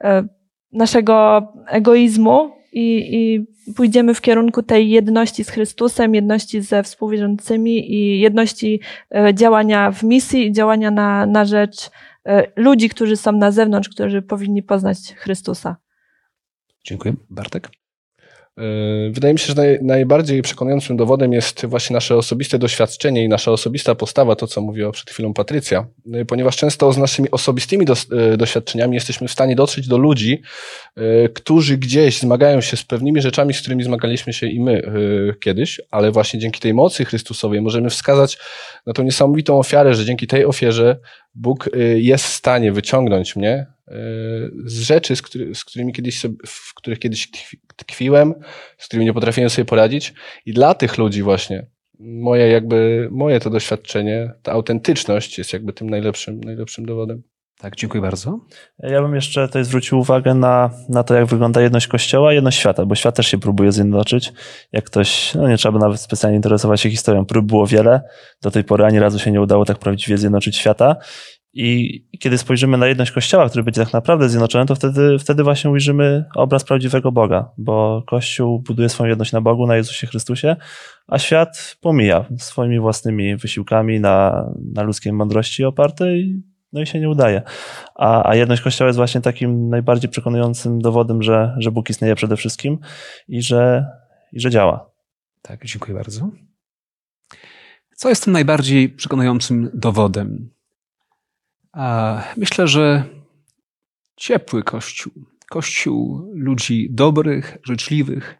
e, 0.05 0.38
naszego 0.73 1.43
egoizmu 1.67 2.51
i, 2.73 3.17
i 3.17 3.47
pójdziemy 3.75 4.15
w 4.15 4.21
kierunku 4.21 4.63
tej 4.63 4.91
jedności 4.91 5.45
z 5.45 5.51
Chrystusem, 5.51 6.15
jedności 6.15 6.61
ze 6.61 6.83
współwierzącymi 6.83 7.93
i 7.93 8.21
jedności 8.21 8.81
e, 9.15 9.35
działania 9.35 9.91
w 9.91 10.03
misji 10.03 10.47
i 10.47 10.53
działania 10.53 10.91
na, 10.91 11.27
na 11.27 11.45
rzecz 11.45 11.91
e, 12.27 12.47
ludzi, 12.57 12.89
którzy 12.89 13.17
są 13.17 13.33
na 13.33 13.51
zewnątrz, 13.51 13.89
którzy 13.89 14.23
powinni 14.23 14.63
poznać 14.63 14.99
Chrystusa. 15.17 15.77
Dziękuję. 16.85 17.15
Bartek? 17.31 17.71
E, 18.59 19.11
wydaje 19.11 19.35
mi 19.35 19.41
się, 19.41 19.47
że 19.47 19.55
naj, 19.55 19.79
najbardziej 19.83 20.43
przekonującym 20.43 20.97
dowodem 20.97 21.33
jest 21.33 21.67
właśnie 21.67 21.95
nasze 21.95 22.17
osobiste 22.17 22.59
doświadczenie 22.59 23.25
i 23.25 23.29
nasza 23.29 23.53
osobista 23.53 23.95
postawa, 23.95 24.37
to 24.37 24.47
co 24.47 24.61
mówiła 24.61 24.93
przed 24.93 25.11
chwilą 25.11 25.35
Patrycja, 25.35 25.87
e, 26.13 26.25
ponieważ 26.25 26.57
często 26.57 26.93
z 26.93 26.99
naszymi 26.99 27.31
osobistymi 27.31 27.85
do, 27.85 27.93
e, 27.93 28.37
doświadczeniami 28.37 28.95
jesteśmy 28.95 29.29
w 29.29 29.33
stanie 29.33 29.57
dotrzeć 29.57 29.89
do 29.89 29.99
ludzi, 29.99 30.43
którzy 31.35 31.79
gdzieś 31.79 32.19
zmagają 32.19 32.61
się 32.61 32.77
z 32.77 32.85
pewnymi 32.85 33.23
rzeczami, 33.23 33.55
z 33.55 33.61
którymi 33.61 33.83
zmagaliśmy 33.83 34.33
się 34.33 34.47
i 34.47 34.61
my 34.61 34.83
kiedyś, 35.41 35.81
ale 35.91 36.11
właśnie 36.11 36.41
dzięki 36.41 36.61
tej 36.61 36.75
mocy 36.75 37.05
Chrystusowej 37.05 37.61
możemy 37.61 37.91
wskazać 37.91 38.39
na 38.87 38.93
tą 38.93 39.03
niesamowitą 39.03 39.59
ofiarę, 39.59 39.95
że 39.95 40.05
dzięki 40.05 40.27
tej 40.27 40.45
ofierze 40.45 40.99
Bóg 41.35 41.71
jest 41.95 42.25
w 42.25 42.29
stanie 42.29 42.73
wyciągnąć 42.73 43.37
mnie 43.37 43.67
z 44.65 44.81
rzeczy, 44.81 45.17
z, 45.17 45.23
który, 45.23 45.55
z 45.55 45.65
którymi 45.65 45.93
kiedyś 45.93 46.21
sobie, 46.21 46.35
w 46.47 46.75
których 46.75 46.99
kiedyś 46.99 47.29
tkwiłem, 47.77 48.35
z 48.79 48.87
którymi 48.87 49.07
nie 49.07 49.13
potrafiłem 49.13 49.51
sobie 49.51 49.65
poradzić. 49.65 50.15
I 50.47 50.53
dla 50.53 50.75
tych 50.75 50.99
ludzi 50.99 51.23
właśnie 51.23 51.67
moje 51.99 52.49
jakby, 52.49 53.09
moje 53.13 53.41
to 53.41 53.51
doświadczenie, 53.51 54.33
ta 54.43 54.53
autentyczność 54.53 55.39
jest 55.39 55.53
jakby 55.53 55.73
tym 55.73 55.91
najlepszym, 55.91 56.41
najlepszym 56.41 56.87
dowodem. 56.87 57.23
Tak, 57.59 57.77
dziękuję 57.77 58.03
bardzo. 58.03 58.41
Ja 58.79 59.03
bym 59.03 59.15
jeszcze 59.15 59.47
tutaj 59.47 59.65
zwrócił 59.65 59.99
uwagę 59.99 60.35
na, 60.35 60.71
na 60.89 61.03
to, 61.03 61.15
jak 61.15 61.27
wygląda 61.27 61.61
jedność 61.61 61.87
Kościoła 61.87 62.33
jedność 62.33 62.59
świata, 62.59 62.87
bo 62.87 62.95
świat 62.95 63.17
też 63.17 63.27
się 63.27 63.39
próbuje 63.39 63.73
zjednoczyć. 63.73 64.33
Jak 64.73 64.85
ktoś, 64.85 65.35
no 65.35 65.49
nie 65.49 65.57
trzeba 65.57 65.79
nawet 65.79 66.01
specjalnie 66.01 66.37
interesować 66.37 66.81
się 66.81 66.91
historią, 66.91 67.27
prób 67.27 67.47
było 67.47 67.67
wiele. 67.67 68.01
Do 68.43 68.51
tej 68.51 68.65
pory 68.65 68.85
ani 68.85 68.99
razu 68.99 69.19
się 69.19 69.33
nie 69.33 69.41
udało 69.41 69.65
tak 69.65 69.79
prawdziwie 69.79 70.19
zjednoczyć 70.19 70.57
świata. 70.57 70.97
I 71.53 72.05
kiedy 72.19 72.39
spojrzymy 72.39 72.79
na 72.79 72.87
jedność 72.87 73.11
Kościoła, 73.11 73.49
który 73.49 73.65
będzie 73.65 73.85
tak 73.85 73.93
naprawdę 73.93 74.29
zjednoczony, 74.29 74.67
to 74.67 74.75
wtedy, 74.75 75.19
wtedy 75.19 75.45
właśnie 75.45 75.71
ujrzymy 75.71 76.25
obraz 76.35 76.65
prawdziwego 76.65 77.13
Boga, 77.13 77.51
bo 77.59 78.03
Kościół 78.07 78.63
buduje 78.63 78.89
swoją 78.89 79.09
jedność 79.11 79.33
na 79.33 79.41
Bogu, 79.41 79.67
na 79.67 79.77
Jezusie 79.77 80.07
Chrystusie, 80.07 80.57
a 81.07 81.19
świat 81.19 81.77
pomija 81.81 82.25
swoimi 82.39 82.81
własnymi 82.81 83.37
wysiłkami 83.37 84.01
na, 84.01 84.47
na 84.75 84.83
ludzkiej 84.83 85.13
mądrości 85.13 85.65
oparte 85.65 86.17
i, 86.17 86.43
no 86.73 86.81
i 86.81 86.87
się 86.87 87.01
nie 87.01 87.11
udaje. 87.11 87.43
A, 87.95 88.31
a 88.31 88.35
jedność 88.35 88.63
Kościoła 88.63 88.89
jest 88.89 88.97
właśnie 88.99 89.21
takim 89.21 89.69
najbardziej 89.69 90.11
przekonującym 90.11 90.81
dowodem, 90.81 91.23
że, 91.23 91.55
że 91.59 91.71
Bóg 91.71 91.91
istnieje 91.91 92.15
przede 92.15 92.37
wszystkim 92.37 92.79
i 93.29 93.43
że, 93.43 93.87
i 94.33 94.41
że 94.41 94.51
działa. 94.51 94.91
Tak, 95.43 95.65
dziękuję 95.65 95.95
bardzo. 95.95 96.31
Co 97.97 98.09
jest 98.09 98.25
tym 98.25 98.33
najbardziej 98.33 98.89
przekonującym 98.89 99.71
dowodem? 99.75 100.58
Myślę, 102.37 102.69
że 102.69 103.05
ciepły 104.17 104.63
Kościół, 104.63 105.13
Kościół 105.51 106.31
ludzi 106.35 106.89
dobrych, 106.91 107.59
życzliwych, 107.65 108.39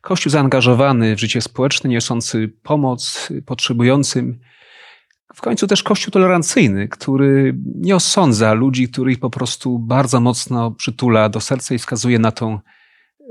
Kościół 0.00 0.30
zaangażowany 0.30 1.16
w 1.16 1.20
życie 1.20 1.40
społeczne, 1.40 1.90
niosący 1.90 2.48
pomoc 2.62 3.28
potrzebującym. 3.46 4.40
W 5.34 5.40
końcu 5.40 5.66
też 5.66 5.82
Kościół 5.82 6.10
tolerancyjny, 6.10 6.88
który 6.88 7.54
nie 7.74 7.96
osądza 7.96 8.52
ludzi, 8.52 8.88
których 8.88 9.18
po 9.18 9.30
prostu 9.30 9.78
bardzo 9.78 10.20
mocno 10.20 10.70
przytula 10.70 11.28
do 11.28 11.40
serca 11.40 11.74
i 11.74 11.78
wskazuje 11.78 12.18
na 12.18 12.32
tą 12.32 12.58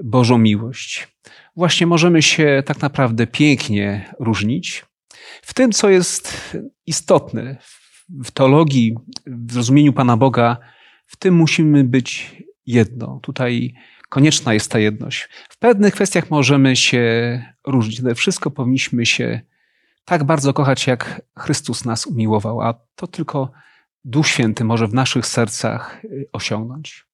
Bożą 0.04 0.38
miłość. 0.38 1.08
Właśnie 1.56 1.88
możemy 1.88 2.22
się 2.22 2.64
tak 2.66 2.82
naprawdę 2.82 3.28
pięknie 3.28 4.14
różnić 4.20 4.86
w 5.42 5.54
tym, 5.54 5.72
co 5.72 5.90
jest 5.90 6.58
istotne, 6.86 7.58
w 8.10 8.32
teologii, 8.32 8.96
w 9.28 9.54
zrozumieniu 9.54 9.94
Pana 9.94 10.18
Boga, 10.18 10.58
w 11.06 11.16
tym 11.16 11.36
musimy 11.36 11.84
być 11.84 12.36
jedno. 12.66 13.20
Tutaj 13.24 13.74
konieczna 14.10 14.54
jest 14.54 14.72
ta 14.72 14.80
jedność. 14.80 15.30
W 15.50 15.58
pewnych 15.58 15.94
kwestiach 15.94 16.30
możemy 16.30 16.76
się 16.76 17.06
różnić, 17.68 18.00
ale 18.00 18.16
wszystko 18.16 18.52
powinniśmy 18.52 19.06
się 19.06 19.42
tak 20.06 20.24
bardzo 20.24 20.54
kochać, 20.54 20.88
jak 20.88 21.22
Chrystus 21.38 21.86
nas 21.86 22.06
umiłował, 22.06 22.62
a 22.62 22.74
to 22.96 23.08
tylko 23.08 23.52
Duch 24.06 24.28
Święty 24.28 24.64
może 24.64 24.88
w 24.88 24.94
naszych 24.94 25.26
sercach 25.26 26.02
y, 26.06 26.30
osiągnąć. 26.34 27.08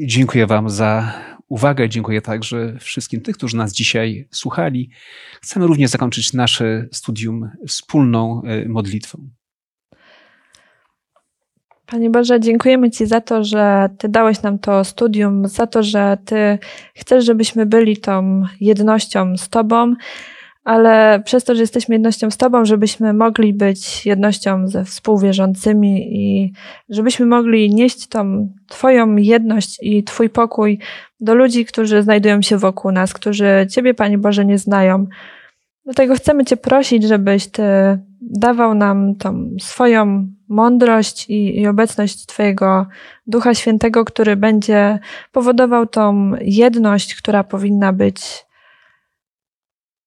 Dziękuję 0.00 0.46
Wam 0.46 0.70
za 0.70 1.12
uwagę. 1.48 1.88
Dziękuję 1.88 2.22
także 2.22 2.78
wszystkim 2.80 3.20
tych, 3.20 3.36
którzy 3.36 3.56
nas 3.56 3.72
dzisiaj 3.72 4.28
słuchali. 4.30 4.90
Chcemy 5.42 5.66
również 5.66 5.90
zakończyć 5.90 6.32
nasze 6.32 6.86
studium 6.92 7.50
wspólną 7.66 8.42
y, 8.64 8.68
modlitwą. 8.68 9.30
Panie 11.86 12.10
Boże, 12.10 12.40
dziękujemy 12.40 12.90
Ci 12.90 13.06
za 13.06 13.20
to, 13.20 13.44
że 13.44 13.88
Ty 13.98 14.08
dałeś 14.08 14.42
nam 14.42 14.58
to 14.58 14.84
studium, 14.84 15.48
za 15.48 15.66
to, 15.66 15.82
że 15.82 16.18
Ty 16.24 16.58
chcesz, 16.94 17.24
żebyśmy 17.24 17.66
byli 17.66 17.96
tą 17.96 18.42
jednością 18.60 19.36
z 19.36 19.48
Tobą, 19.48 19.94
ale 20.64 21.22
przez 21.24 21.44
to, 21.44 21.54
że 21.54 21.60
jesteśmy 21.60 21.94
jednością 21.94 22.30
z 22.30 22.36
Tobą, 22.36 22.64
żebyśmy 22.64 23.12
mogli 23.12 23.54
być 23.54 24.06
jednością 24.06 24.68
ze 24.68 24.84
współwierzącymi 24.84 26.16
i 26.16 26.52
żebyśmy 26.88 27.26
mogli 27.26 27.74
nieść 27.74 28.06
tą 28.08 28.48
Twoją 28.68 29.16
jedność 29.16 29.78
i 29.82 30.04
Twój 30.04 30.30
pokój 30.30 30.78
do 31.20 31.34
ludzi, 31.34 31.64
którzy 31.64 32.02
znajdują 32.02 32.42
się 32.42 32.58
wokół 32.58 32.92
nas, 32.92 33.12
którzy 33.12 33.66
Ciebie, 33.70 33.94
Panie 33.94 34.18
Boże, 34.18 34.44
nie 34.44 34.58
znają. 34.58 35.06
Dlatego 35.84 36.14
chcemy 36.14 36.44
Cię 36.44 36.56
prosić, 36.56 37.04
żebyś 37.04 37.46
Ty 37.46 37.62
dawał 38.30 38.74
nam 38.74 39.14
tą 39.16 39.50
swoją 39.60 40.28
mądrość 40.48 41.30
i, 41.30 41.60
i, 41.60 41.66
obecność 41.66 42.26
Twojego 42.26 42.86
Ducha 43.26 43.54
Świętego, 43.54 44.04
który 44.04 44.36
będzie 44.36 44.98
powodował 45.32 45.86
tą 45.86 46.32
jedność, 46.40 47.14
która 47.14 47.44
powinna 47.44 47.92
być 47.92 48.46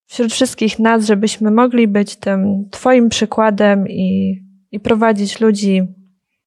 wśród 0.06 0.34
wszystkich 0.34 0.80
nas, 0.80 1.06
żebyśmy 1.06 1.52
mogli 1.52 1.88
być 1.88 2.16
tym 2.16 2.70
Twoim 2.72 3.10
przykładem 3.10 3.88
i, 3.88 4.40
i 4.72 4.80
prowadzić 4.80 5.40
ludzi 5.42 5.82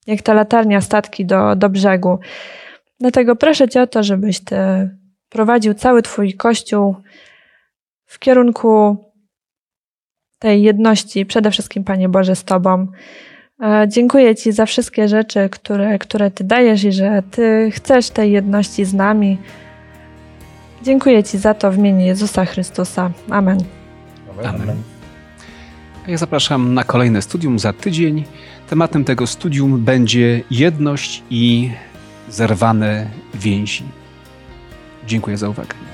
jak 0.07 0.23
ta 0.23 0.35
latarnia 0.35 0.81
statki 0.81 1.27
do, 1.27 1.57
do 1.57 1.69
brzegu. 1.69 2.19
Dlatego 3.01 3.37
proszę 3.37 3.69
Cię 3.69 3.83
o 3.83 3.87
to, 3.87 4.03
żebyś 4.03 4.41
Ty 4.41 4.57
prowadził 5.29 5.75
cały 5.75 6.03
Twój 6.03 6.35
Kościół 6.35 6.97
w 8.07 8.19
kierunku 8.19 8.97
tej 10.41 10.63
jedności, 10.63 11.27
przede 11.27 11.51
wszystkim 11.51 11.85
Panie 11.85 12.09
Boże 12.09 12.37
z 12.37 12.45
Tobą. 12.45 12.87
E, 13.63 13.89
dziękuję 13.89 14.37
Ci 14.37 14.53
za 14.53 14.67
wszystkie 14.67 15.09
rzeczy, 15.09 15.49
które, 15.49 15.99
które 15.99 16.31
Ty 16.31 16.45
dajesz 16.45 16.85
i 16.85 16.93
że 16.93 17.23
Ty 17.31 17.71
chcesz 17.73 18.11
tej 18.11 18.33
jedności 18.33 18.85
z 18.85 18.95
nami. 18.95 19.39
Dziękuję 20.83 21.25
Ci 21.25 21.39
za 21.39 21.55
to 21.55 21.71
w 21.71 21.79
imieniu 21.79 22.07
Jezusa 22.07 22.45
Chrystusa. 22.45 23.11
Amen. 23.31 23.59
Amen. 24.45 24.77
Ja 26.07 26.17
zapraszam 26.17 26.75
na 26.75 26.85
kolejne 26.85 27.23
studium 27.23 27.59
za 27.59 27.73
tydzień. 27.73 28.25
Tematem 28.71 29.05
tego 29.05 29.27
studium 29.27 29.85
będzie 29.85 30.43
jedność 30.51 31.23
i 31.31 31.71
zerwane 32.29 33.07
więzi. 33.35 33.85
Dziękuję 35.07 35.37
za 35.37 35.49
uwagę. 35.49 35.90